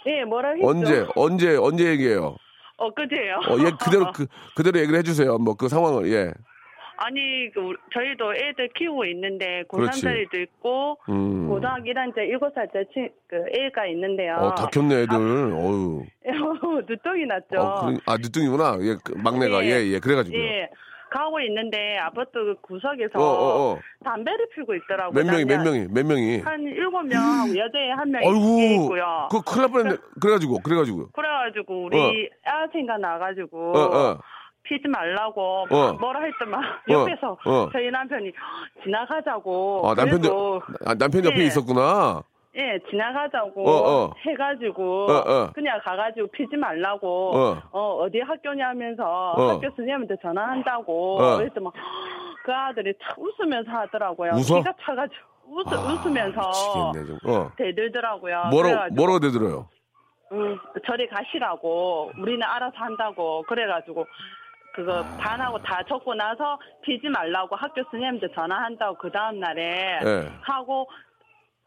예, 0.07 0.23
뭐라 0.25 0.49
했죠? 0.49 0.67
언제 0.67 1.07
언제 1.15 1.55
언제 1.55 1.85
얘기해요? 1.91 2.35
엊그제요. 2.77 3.35
어, 3.49 3.57
예 3.59 3.71
그대로 3.79 4.11
그 4.11 4.27
그대로 4.55 4.79
얘기를 4.79 4.99
해주세요. 4.99 5.37
뭐 5.37 5.55
그 5.55 5.67
상황을 5.69 6.11
예. 6.11 6.31
아니, 6.97 7.51
그 7.53 7.59
우리- 7.59 7.77
저희도 7.93 8.33
애들 8.35 8.69
키우고 8.73 9.03
있는데, 9.07 9.63
그렇지. 9.67 10.01
고3짜리도 10.01 10.41
있고, 10.43 10.97
음. 11.09 11.49
고등학교 11.49 11.83
1학년 11.91 12.15
7살짜리 12.15 12.89
친, 12.93 13.09
그 13.27 13.35
애가 13.51 13.85
있는데요. 13.87 14.35
어, 14.35 14.55
다 14.55 14.67
켰네 14.71 15.01
애들. 15.01 15.13
어유. 15.13 16.05
늦둥이 16.87 17.25
났죠. 17.25 17.59
어, 17.59 17.85
그러- 17.87 17.97
아 18.05 18.15
늦둥이구나. 18.15 18.77
예, 18.83 18.95
그 19.03 19.11
막내가 19.17 19.65
예. 19.65 19.71
예, 19.71 19.87
예, 19.87 19.99
그래가지고요. 19.99 20.41
예. 20.41 20.69
가고 21.15 21.39
있는데 21.39 21.97
아파트 21.97 22.31
그 22.33 22.55
구석에서 22.61 23.17
어, 23.17 23.23
어, 23.23 23.71
어. 23.71 23.79
담배를 24.03 24.49
피우고 24.53 24.75
있더라고요. 24.75 25.23
몇 25.23 25.31
명이 25.31 25.45
몇 25.45 25.63
명이 25.63 25.87
몇 25.89 26.05
명이. 26.05 26.39
한 26.41 26.61
일곱 26.61 27.03
명하고 27.03 27.57
여자애 27.57 27.91
한 27.95 28.11
명이. 28.11 28.75
있고요. 28.75 29.29
그 29.31 29.41
큰일 29.41 29.61
날 29.61 29.71
뻔했네. 29.71 29.97
그래가지고 30.21 30.59
그래가지고. 30.59 31.09
그래가지고 31.11 31.85
우리 31.85 32.29
아 32.43 32.67
생각나가지고 32.73 33.71
어, 33.77 33.79
어. 33.79 34.19
피지 34.63 34.87
말라고 34.89 35.67
어. 35.69 35.93
뭐라 35.93 36.21
했더만 36.23 36.61
옆에서 36.89 37.37
어. 37.45 37.69
저희 37.71 37.89
남편이 37.91 38.31
지나가자고 38.83 39.83
아 39.85 39.93
남편도 39.95 40.61
아, 40.85 40.95
남편 40.95 41.23
옆에 41.23 41.39
예. 41.39 41.45
있었구나. 41.45 42.23
예 42.57 42.79
지나가자고 42.89 43.69
어, 43.69 44.05
어. 44.05 44.13
해가지고 44.25 45.07
어, 45.11 45.13
어. 45.13 45.51
그냥 45.53 45.79
가가지고 45.83 46.27
피지 46.27 46.55
말라고 46.55 47.35
어. 47.35 47.61
어, 47.71 47.79
어디 48.03 48.21
학교냐면서 48.21 49.03
어. 49.03 49.49
학교 49.49 49.67
선생님한테 49.75 50.15
전화한다고 50.21 51.21
어. 51.21 51.37
그랬더만 51.37 51.73
그 52.45 52.53
아들이 52.53 52.93
참 53.01 53.15
웃으면서 53.17 53.69
하더라고요 53.71 54.31
웃어? 54.33 54.59
기가 54.59 54.73
차가지고 54.81 55.21
웃, 55.47 55.67
아, 55.67 55.75
웃으면서 55.75 56.39
미치겠네 56.93 57.19
좀. 57.19 57.29
어. 57.29 57.51
대들더라고요 57.57 58.43
그래가지고 58.51 58.95
뭐로 58.95 59.19
대들어요? 59.19 59.67
음, 60.31 60.57
저리 60.87 61.07
가시라고 61.09 62.11
우리는 62.17 62.41
알아서 62.41 62.73
한다고 62.77 63.43
그래가지고 63.43 64.05
그거 64.75 64.99
아. 64.99 65.17
반하고 65.17 65.57
다 65.59 65.81
적고 65.87 66.13
나서 66.15 66.57
피지 66.83 67.09
말라고 67.09 67.55
학교 67.55 67.83
선생님한테 67.83 68.27
전화한다고 68.33 68.97
그 68.97 69.11
다음 69.11 69.39
날에 69.39 69.99
예. 70.03 70.29
하고 70.41 70.87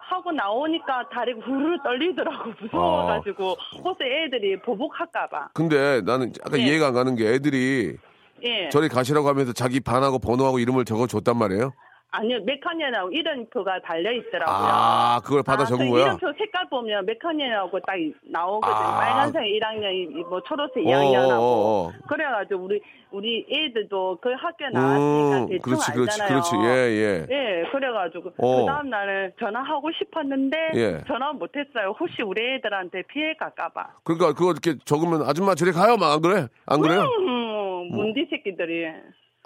하고 0.08 0.32
나오니까 0.32 1.08
다리가 1.10 1.40
후루룩 1.40 1.82
떨리더라고. 1.82 2.52
무서워가지고. 2.60 3.56
혹시 3.84 4.04
애들이 4.04 4.60
보복할까봐. 4.62 5.50
근데 5.52 6.00
나는 6.00 6.32
약간 6.44 6.60
예. 6.60 6.64
이해가 6.64 6.88
안 6.88 6.94
가는 6.94 7.14
게 7.14 7.28
애들이 7.28 7.96
예. 8.42 8.68
저리 8.70 8.88
가시라고 8.88 9.28
하면서 9.28 9.52
자기 9.52 9.80
반하고 9.80 10.18
번호하고 10.18 10.58
이름을 10.60 10.84
적어 10.86 11.06
줬단 11.06 11.36
말이에요. 11.36 11.72
아니요 12.10 12.38
메카니언하고 12.44 13.10
이름표가 13.10 13.80
달려 13.82 14.10
있더라고요. 14.12 14.56
아, 14.58 15.20
그걸 15.22 15.42
받아 15.42 15.64
그 15.64 15.68
적은 15.70 15.90
거야? 15.90 16.04
이름표 16.06 16.32
색깔 16.38 16.66
보면 16.70 17.04
메카니언하고 17.04 17.80
딱 17.80 17.96
나오거든요. 18.22 18.74
아. 18.76 18.98
빨간색 18.98 19.42
1학년, 19.42 20.26
뭐 20.28 20.40
초록색 20.42 20.86
어, 20.86 20.90
2학년하고. 20.90 21.38
어, 21.38 21.88
어. 21.88 21.92
그래가지고 22.08 22.64
우리 22.64 22.80
우리 23.10 23.46
애들도 23.50 24.18
그 24.22 24.30
학교 24.32 24.68
나왔으니까 24.70 25.38
음, 25.38 25.46
대충 25.48 25.60
그렇지, 25.62 25.92
그렇지, 25.92 26.22
알잖아요. 26.22 26.28
그렇지. 26.28 26.56
예, 26.56 26.68
예. 26.68 27.26
예, 27.30 27.70
그래가지고 27.70 28.30
어. 28.38 28.60
그 28.60 28.66
다음 28.66 28.88
날에 28.90 29.30
전화하고 29.38 29.90
싶었는데 29.92 30.56
예. 30.76 31.04
전화 31.06 31.32
못했어요. 31.34 31.94
혹시 32.00 32.22
우리 32.22 32.54
애들한테 32.54 33.02
피해 33.08 33.34
갈까봐. 33.34 33.86
그러니까 34.04 34.32
그거 34.32 34.52
이렇게 34.52 34.78
적으면 34.86 35.22
아줌마 35.28 35.54
저리 35.54 35.72
가요, 35.72 35.96
막 35.98 36.12
안 36.14 36.22
그래? 36.22 36.46
안 36.66 36.80
그래요? 36.80 37.02
음, 37.02 37.88
문디 37.90 38.26
새끼들이. 38.30 38.86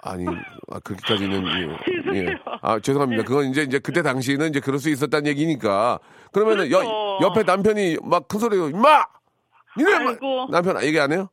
아니, 0.05 0.25
아, 0.27 0.79
그렇게까지는 0.83 1.45
예, 2.13 2.17
예. 2.19 2.37
아 2.61 2.79
죄송합니다. 2.79 3.23
그건 3.23 3.45
이제 3.45 3.61
이제 3.63 3.79
그때 3.79 4.01
당시에는 4.01 4.49
이제 4.49 4.59
그럴 4.59 4.79
수 4.79 4.89
있었다는 4.89 5.27
얘기니까. 5.27 5.99
그러면은 6.31 6.69
여, 6.71 6.79
그렇죠. 6.79 7.19
옆에 7.21 7.43
남편이 7.43 7.97
막 8.03 8.27
큰 8.27 8.39
소리로 8.39 8.69
임마, 8.69 9.03
니네 9.77 9.99
마-" 9.99 10.09
아이고. 10.09 10.47
남편 10.51 10.83
얘기 10.83 10.99
안 10.99 11.11
해요? 11.13 11.29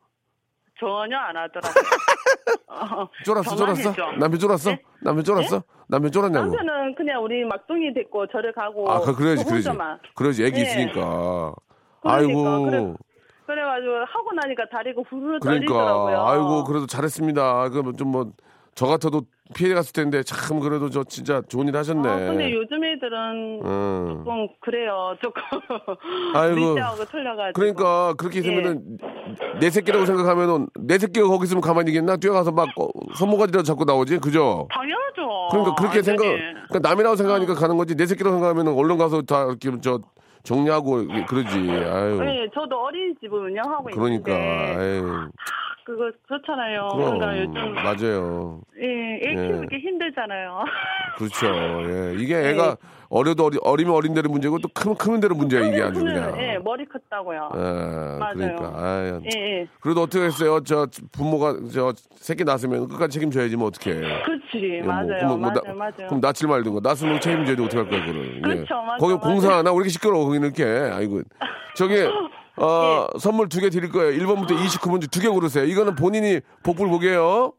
전혀 0.79 1.17
안 1.17 1.37
하더라고요. 1.37 1.85
어, 3.03 3.09
쫄았어, 3.25 3.57
쫄았어? 3.57 3.89
했죠. 3.91 4.05
남편 4.19 4.39
쫄았어? 4.39 4.71
네? 4.71 4.83
남편 5.03 5.25
쫄았어? 5.25 5.63
남편 5.89 6.13
쫄았냐고? 6.13 6.47
남편은 6.47 6.95
그냥 6.95 7.23
우리 7.25 7.45
막둥이 7.45 7.93
됐고 7.95 8.29
저를 8.29 8.53
가고 8.53 8.91
아, 8.91 9.01
그 9.01 9.15
그래야지, 9.15 9.45
저 9.45 9.51
그래야지. 9.51 9.71
그래야지, 10.15 10.45
애기 10.45 10.59
예. 10.61 10.63
있으니까. 10.63 11.53
그러니까, 12.03 12.03
아이고. 12.03 12.63
그래- 12.67 12.95
그래가지고 13.47 13.93
하고 14.07 14.33
나니까 14.41 14.65
다리가 14.71 15.03
후루룩 15.11 15.41
그러니까 15.41 15.67
떨리더라고요. 15.75 16.25
아이고 16.25 16.65
그래도 16.65 16.87
잘했습니다. 16.87 17.71
그럼 17.71 17.97
좀뭐 17.97 18.31
저 18.81 18.87
같아도 18.87 19.21
피해 19.55 19.75
갔을 19.75 19.93
텐데 19.93 20.23
참 20.23 20.59
그래도 20.59 20.89
저 20.89 21.05
진짜 21.05 21.43
좋은 21.51 21.69
일 21.69 21.77
하셨네. 21.77 22.09
아, 22.09 22.17
근데 22.17 22.51
요즘 22.51 22.83
애들은 22.83 23.61
음. 23.63 24.07
조금 24.25 24.49
그래요. 24.59 25.15
조금 25.21 25.43
아이고. 26.35 26.75
밑하고 26.77 27.05
틀려가지고. 27.05 27.53
그러니까 27.53 28.15
그렇게 28.15 28.39
예. 28.39 28.41
있으면은 28.41 28.97
내 29.61 29.69
새끼라고 29.69 30.07
생각하면은 30.07 30.69
내 30.81 30.97
새끼가 30.97 31.29
거기 31.29 31.45
있으면 31.45 31.61
가만히 31.61 31.91
있겠나? 31.91 32.17
뛰어가서 32.17 32.53
막 32.53 32.71
어, 32.79 32.89
손모가지라도 33.17 33.65
잡고 33.65 33.85
나오지, 33.85 34.17
그죠? 34.17 34.67
당연하죠. 34.73 35.49
그러니까 35.51 35.75
그렇게 35.75 35.99
완전히. 35.99 36.17
생각, 36.17 36.25
그러니까 36.71 36.89
남이라고 36.89 37.17
생각하니까 37.17 37.55
가는 37.57 37.77
거지. 37.77 37.95
내 37.95 38.07
새끼라고 38.07 38.37
생각하면은 38.37 38.73
얼른 38.73 38.97
가서 38.97 39.21
다 39.21 39.45
이렇게 39.45 39.79
저 39.83 40.01
정리하고 40.43 41.07
그러지. 41.29 41.71
아유. 41.71 42.19
네, 42.25 42.47
저도 42.55 42.81
어린이집을 42.83 43.51
운영하고 43.51 43.91
그러니까, 43.93 44.33
있는데 44.33 44.75
아유. 44.75 45.29
그거 45.91 46.11
그렇잖아요. 46.29 46.89
그럼 46.95 47.19
그러니까 47.19 47.41
요즘 47.41 47.75
맞아요. 47.75 48.61
예, 48.81 48.87
애 48.87 49.31
예. 49.33 49.35
키우기 49.49 49.77
힘들잖아요. 49.79 50.63
그렇죠. 51.19 51.47
예. 51.91 52.15
이게 52.17 52.37
네. 52.41 52.51
애가 52.51 52.77
어려도 53.09 53.47
어리, 53.47 53.59
어리면 53.61 53.93
어린 53.93 54.15
대로 54.15 54.31
문제고 54.31 54.59
또 54.61 54.69
크면 54.73 54.97
크면 54.97 55.19
대로 55.19 55.35
문제야 55.35 55.67
이게 55.67 55.83
아주 55.83 55.99
그냥. 55.99 56.33
예, 56.41 56.59
머리 56.59 56.87
컸다고요. 56.87 57.51
예, 57.57 57.59
맞아요. 58.21 58.35
그러니까. 58.35 58.73
아유. 58.77 59.21
예, 59.35 59.41
예. 59.41 59.67
그래도 59.81 60.03
어떻게 60.03 60.25
했어요? 60.27 60.61
저 60.63 60.87
부모가 61.11 61.57
저 61.75 61.93
새끼 62.15 62.45
낳았으면 62.45 62.87
끝까지 62.87 63.15
책임져야지 63.19 63.57
뭐 63.57 63.67
어떻게. 63.67 63.95
그렇지, 63.95 64.83
맞아요, 64.87 65.37
맞아요, 65.37 65.75
맞아요. 65.75 65.93
그럼 66.07 66.21
낳질 66.21 66.47
말든가. 66.49 66.79
낳았으면 66.85 67.21
책임져야지 67.21 67.63
어떻게 67.63 67.77
할 67.79 67.89
거야, 67.89 68.01
그거를. 68.07 68.43
그렇죠, 68.43 68.75
맞아, 68.83 68.97
거기 68.99 69.15
맞아. 69.15 69.27
공사 69.29 69.59
하나? 69.59 69.71
왜 69.73 69.77
이렇게 69.79 69.89
시끄러워, 69.91 70.25
거기 70.27 70.39
이렇게. 70.39 70.63
아이고. 70.65 71.23
저기, 71.75 71.95
어, 72.61 73.07
예. 73.15 73.19
선물 73.19 73.49
두 73.49 73.61
개 73.61 73.71
드릴 73.71 73.91
거예요. 73.91 74.13
1번부터 74.25 74.51
29번 74.59 75.11
두개 75.11 75.29
고르세요. 75.29 75.65
이거는 75.65 75.95
본인이 75.95 76.41
복불 76.63 76.89
보게요. 76.89 77.53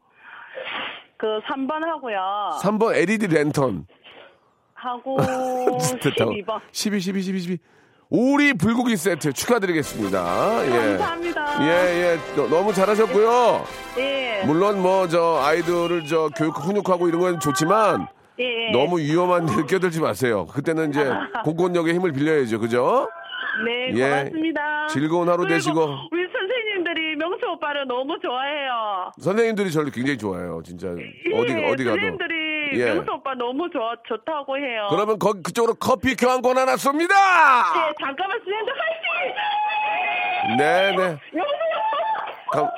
그 1.16 1.26
3번 1.48 1.80
하고요. 1.84 2.18
3번 2.62 2.94
LED 2.96 3.28
랜턴. 3.28 3.86
하고 4.74 5.16
됐다. 6.02 6.24
12번. 6.24 6.60
12, 6.72 7.00
12, 7.00 7.22
12, 7.22 7.40
12. 7.40 7.58
오리 8.14 8.52
불고기 8.52 8.96
세트 8.96 9.32
축하드리겠습니다. 9.32 10.66
예. 10.66 10.70
감사합니다. 10.98 11.64
예, 11.64 11.68
예. 11.68 12.18
너- 12.36 12.48
너무 12.48 12.72
잘하셨고요. 12.74 13.64
예. 13.98 14.42
물론 14.44 14.82
뭐 14.82 15.06
저 15.08 15.40
아이들을 15.42 16.04
저 16.06 16.28
교육 16.36 16.56
훈육하고 16.58 17.08
이런 17.08 17.20
건 17.20 17.40
좋지만 17.40 18.06
예, 18.38 18.68
예. 18.68 18.72
너무 18.72 18.98
위험한 18.98 19.46
데 19.46 19.64
끼어들지 19.66 20.00
마세요. 20.00 20.46
그때는 20.46 20.90
이제 20.90 21.08
공권력의 21.44 21.94
힘을 21.94 22.12
빌려야죠. 22.12 22.58
그죠? 22.60 23.08
네, 23.64 23.90
예. 23.94 24.08
고맙습니다. 24.08 24.86
즐거운 24.88 25.28
하루 25.28 25.46
되시고. 25.46 25.80
우리 26.10 26.26
선생님들이 26.32 27.16
명수 27.16 27.46
오빠를 27.50 27.86
너무 27.86 28.18
좋아해요. 28.20 29.12
선생님들이 29.20 29.70
저를 29.70 29.90
굉장히 29.92 30.16
좋아해요. 30.18 30.62
진짜 30.64 30.88
어디 30.88 31.02
예, 31.52 31.70
어디 31.70 31.84
가도. 31.84 31.96
선생님들이 31.96 32.80
예. 32.80 32.94
명수 32.94 33.12
오빠 33.12 33.34
너무 33.34 33.68
좋아, 33.70 33.94
좋다고 34.08 34.56
해요. 34.56 34.86
그러면 34.90 35.18
거기 35.18 35.42
그쪽으로 35.42 35.74
커피 35.74 36.16
교환권 36.16 36.56
하나 36.56 36.74
쏩니다. 36.76 37.12
예, 37.12 37.92
잠깐만 38.02 38.38
선생님들 38.38 38.72
화이팅! 38.80 40.56
네, 40.58 40.96
네. 40.96 41.18
감- 42.52 42.68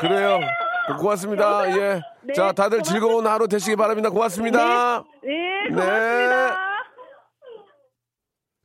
그래요. 0.00 0.40
고맙습니다. 0.98 1.70
예. 1.78 2.00
네, 2.22 2.32
자, 2.34 2.52
다들 2.52 2.78
고맙습니다. 2.78 2.82
즐거운 2.82 3.26
하루 3.26 3.48
되시기 3.48 3.74
바랍니다. 3.76 4.10
고맙습니다. 4.10 5.02
네, 5.22 5.30
네. 5.32 5.68
고맙습니다. 5.70 6.55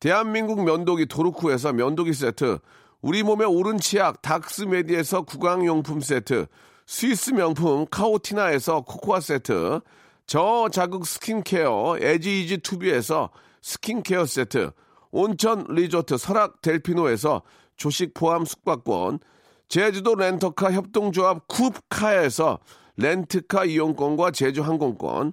대한민국 0.00 0.64
면도기 0.64 1.06
도루코에서 1.06 1.72
면도기 1.72 2.12
세트, 2.12 2.58
우리 3.00 3.22
몸의 3.22 3.46
옳은 3.46 3.78
치약 3.78 4.22
닥스메디에서 4.22 5.22
구강용품 5.22 6.00
세트, 6.00 6.46
스위스 6.86 7.30
명품 7.30 7.86
카오티나에서 7.90 8.82
코코아 8.82 9.20
세트, 9.20 9.80
저자극 10.26 11.06
스킨케어 11.06 11.98
에지이지 12.00 12.58
투비에서 12.58 13.30
스킨케어 13.62 14.26
세트, 14.26 14.70
온천 15.10 15.66
리조트 15.68 16.18
설악 16.18 16.60
델피노에서 16.60 17.42
조식 17.76 18.14
포함 18.14 18.44
숙박권, 18.44 19.20
제주도 19.68 20.14
렌터카 20.14 20.72
협동조합 20.72 21.48
쿱카에서 21.48 22.58
렌트카 22.96 23.64
이용권과 23.64 24.30
제주 24.30 24.62
항공권, 24.62 25.32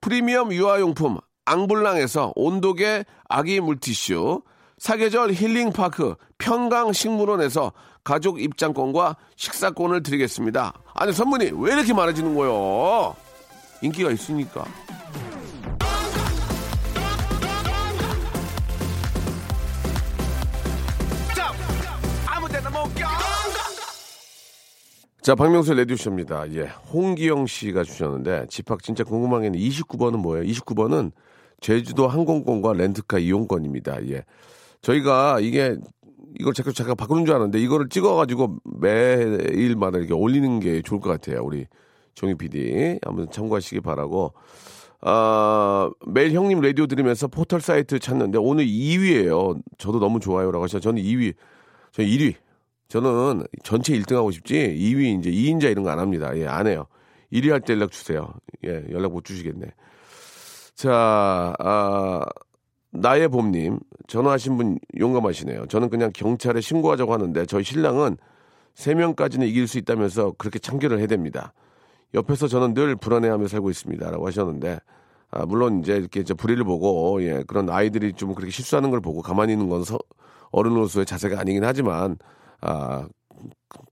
프리미엄 0.00 0.52
유아용품 0.52 1.18
앙블랑에서 1.44 2.32
온도계 2.36 3.04
아기 3.28 3.60
물티슈, 3.60 4.42
사계절 4.78 5.32
힐링파크 5.32 6.14
평강식물원에서 6.38 7.72
가족 8.04 8.40
입장권과 8.40 9.16
식사권을 9.36 10.02
드리겠습니다. 10.02 10.72
아니 10.94 11.12
선물이 11.12 11.52
왜 11.56 11.72
이렇게 11.74 11.92
많아지는 11.92 12.34
거요? 12.34 13.14
인기가 13.82 14.10
있으니까. 14.10 14.64
자, 25.28 25.34
박명수 25.34 25.74
레디오쇼입니다. 25.74 26.50
예. 26.54 26.70
홍기영 26.90 27.46
씨가 27.48 27.84
주셨는데, 27.84 28.46
집합 28.48 28.82
진짜 28.82 29.04
궁금한 29.04 29.42
게 29.42 29.50
29번은 29.50 30.16
뭐예요? 30.20 30.46
29번은 30.46 31.12
제주도 31.60 32.08
항공권과 32.08 32.72
렌트카 32.72 33.18
이용권입니다. 33.18 34.08
예. 34.08 34.24
저희가 34.80 35.40
이게, 35.40 35.76
이걸 36.40 36.54
자꾸 36.54 36.72
잠깐 36.72 36.96
바꾸는 36.96 37.26
줄 37.26 37.34
아는데, 37.34 37.60
이거를 37.60 37.90
찍어가지고 37.90 38.56
매일마다 38.80 39.98
이렇게 39.98 40.14
올리는 40.14 40.60
게 40.60 40.80
좋을 40.80 40.98
것 40.98 41.10
같아요. 41.10 41.44
우리 41.44 41.66
종희 42.14 42.34
PD. 42.34 42.98
한번 43.04 43.30
참고하시기 43.30 43.82
바라고. 43.82 44.32
아, 45.02 45.90
매일 46.06 46.32
형님 46.32 46.62
라디오 46.62 46.86
들으면서 46.86 47.28
포털 47.28 47.60
사이트 47.60 47.98
찾는데, 47.98 48.38
오늘 48.38 48.64
2위예요 48.64 49.60
저도 49.76 50.00
너무 50.00 50.20
좋아요라고 50.20 50.64
하셔서 50.64 50.80
저는 50.80 51.02
2위, 51.02 51.34
저 51.92 52.02
1위. 52.02 52.36
저는 52.88 53.44
전체 53.62 53.92
1등 53.98 54.16
하고 54.16 54.30
싶지 54.30 54.54
2위 54.54 55.18
이제 55.20 55.30
2인자 55.30 55.70
이런 55.70 55.84
거 55.84 55.90
안 55.90 55.98
합니다. 55.98 56.36
예, 56.36 56.46
안 56.46 56.66
해요. 56.66 56.86
1위 57.32 57.50
할 57.50 57.60
때 57.60 57.74
연락 57.74 57.90
주세요. 57.92 58.32
예, 58.64 58.82
연락 58.90 59.12
못 59.12 59.24
주시겠네. 59.24 59.66
자, 60.74 61.54
아, 61.58 62.24
나의 62.92 63.28
봄님 63.28 63.78
전화하신 64.06 64.56
분 64.56 64.78
용감하시네요. 64.98 65.66
저는 65.66 65.90
그냥 65.90 66.10
경찰에 66.14 66.60
신고하자고 66.62 67.12
하는데 67.12 67.44
저희 67.46 67.62
신랑은 67.62 68.16
3명까지는 68.74 69.46
이길 69.46 69.66
수 69.68 69.76
있다면서 69.78 70.32
그렇게 70.38 70.58
참견을 70.58 70.98
해댑니다. 71.06 71.50
옆에서 72.14 72.48
저는 72.48 72.72
늘 72.72 72.96
불안해하며 72.96 73.48
살고 73.48 73.68
있습니다라고 73.70 74.26
하셨는데 74.26 74.78
아, 75.30 75.44
물론 75.44 75.80
이제 75.80 75.94
이렇게 75.96 76.20
이제 76.20 76.32
불의를 76.32 76.64
보고 76.64 77.22
예, 77.22 77.42
그런 77.46 77.68
아이들이 77.68 78.14
좀 78.14 78.34
그렇게 78.34 78.50
실수하는 78.50 78.90
걸 78.90 79.00
보고 79.02 79.20
가만히 79.20 79.52
있는 79.52 79.68
건 79.68 79.84
서, 79.84 79.98
어른으로서의 80.52 81.04
자세가 81.04 81.38
아니긴 81.40 81.64
하지만 81.64 82.16
아, 82.60 83.06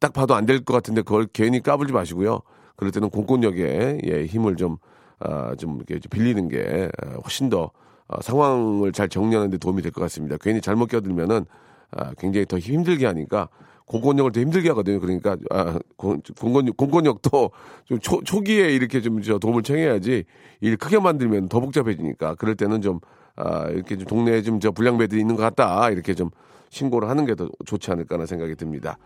딱 0.00 0.12
봐도 0.12 0.34
안 0.34 0.46
될 0.46 0.64
것 0.64 0.74
같은데 0.74 1.02
그걸 1.02 1.26
괜히 1.32 1.62
까불지 1.62 1.92
마시고요. 1.92 2.40
그럴 2.76 2.92
때는 2.92 3.10
공권력에 3.10 4.00
예, 4.04 4.24
힘을 4.26 4.56
좀, 4.56 4.76
아, 5.20 5.54
좀 5.56 5.76
이렇게 5.76 5.98
좀 6.00 6.10
빌리는 6.10 6.48
게 6.48 6.88
아, 7.02 7.10
훨씬 7.24 7.48
더 7.50 7.70
아, 8.08 8.20
상황을 8.22 8.92
잘 8.92 9.08
정리하는 9.08 9.50
데 9.50 9.58
도움이 9.58 9.82
될 9.82 9.92
것 9.92 10.00
같습니다. 10.02 10.36
괜히 10.40 10.60
잘못 10.60 10.86
껴들면은 10.88 11.46
아, 11.92 12.12
굉장히 12.18 12.46
더 12.46 12.58
힘들게 12.58 13.06
하니까 13.06 13.48
공권력을 13.86 14.32
더 14.32 14.40
힘들게 14.40 14.68
하거든요. 14.70 15.00
그러니까 15.00 15.36
아, 15.50 15.78
공, 15.96 16.20
공권, 16.40 16.72
공권력도 16.72 17.50
좀 17.86 17.98
초, 18.00 18.20
초기에 18.24 18.72
이렇게 18.74 19.00
좀 19.00 19.22
저 19.22 19.38
도움을 19.38 19.62
청해야지 19.62 20.24
일 20.60 20.76
크게 20.76 20.98
만들면 20.98 21.48
더 21.48 21.60
복잡해지니까 21.60 22.34
그럴 22.36 22.56
때는 22.56 22.82
좀 22.82 23.00
아, 23.36 23.68
이렇게 23.68 23.96
좀 23.96 24.06
동네에 24.06 24.42
좀 24.42 24.58
저 24.60 24.70
불량배들이 24.72 25.20
있는 25.20 25.36
것 25.36 25.42
같다 25.42 25.90
이렇게 25.90 26.14
좀 26.14 26.30
신고를 26.70 27.08
하는 27.08 27.24
게 27.26 27.34
더 27.34 27.48
좋지 27.64 27.90
않을까 27.90 28.14
하는 28.16 28.26
생각이 28.26 28.54
듭니다. 28.56 28.98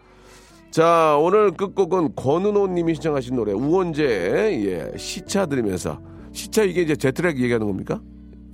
자, 0.70 1.16
오늘 1.20 1.50
끝곡은 1.52 2.14
권은호 2.14 2.68
님이 2.68 2.94
신청하신 2.94 3.34
노래 3.36 3.52
우원재 3.52 4.04
예, 4.04 4.96
시차 4.96 5.46
들으면서 5.46 6.00
시차 6.32 6.62
이게 6.62 6.82
이제 6.82 6.94
제트랙 6.94 7.38
얘기하는 7.38 7.66
겁니까? 7.66 8.00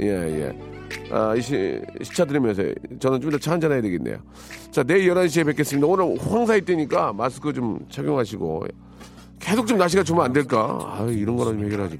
예, 0.00 0.06
예. 0.08 0.58
아, 1.10 1.34
이 1.34 1.42
시, 1.42 1.80
시차 2.02 2.24
들으면서 2.24 2.62
저는 3.00 3.20
좀 3.20 3.30
더 3.30 3.38
차 3.38 3.52
한잔 3.52 3.72
해야 3.72 3.82
되겠네요. 3.82 4.18
자, 4.70 4.82
내일 4.82 5.12
11시에 5.12 5.44
뵙겠습니다. 5.46 5.86
오늘 5.86 6.16
황사일 6.18 6.64
때니까 6.64 7.12
마스크 7.12 7.52
좀 7.52 7.80
착용하시고 7.90 8.64
계속 9.38 9.66
좀 9.66 9.76
날씨가 9.78 10.02
좋으면 10.02 10.24
안 10.24 10.32
될까? 10.32 10.78
아, 10.80 11.06
이런 11.10 11.36
거나 11.36 11.50
좀 11.50 11.64
해결하지. 11.64 11.98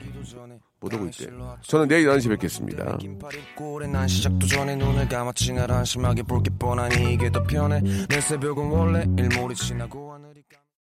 못하고 0.87 1.07
있대. 1.07 1.27
저는 1.63 1.89
내일 1.89 2.07
11시에 2.07 2.29
뵙겠습니다. 2.31 2.97
긴 2.99 3.19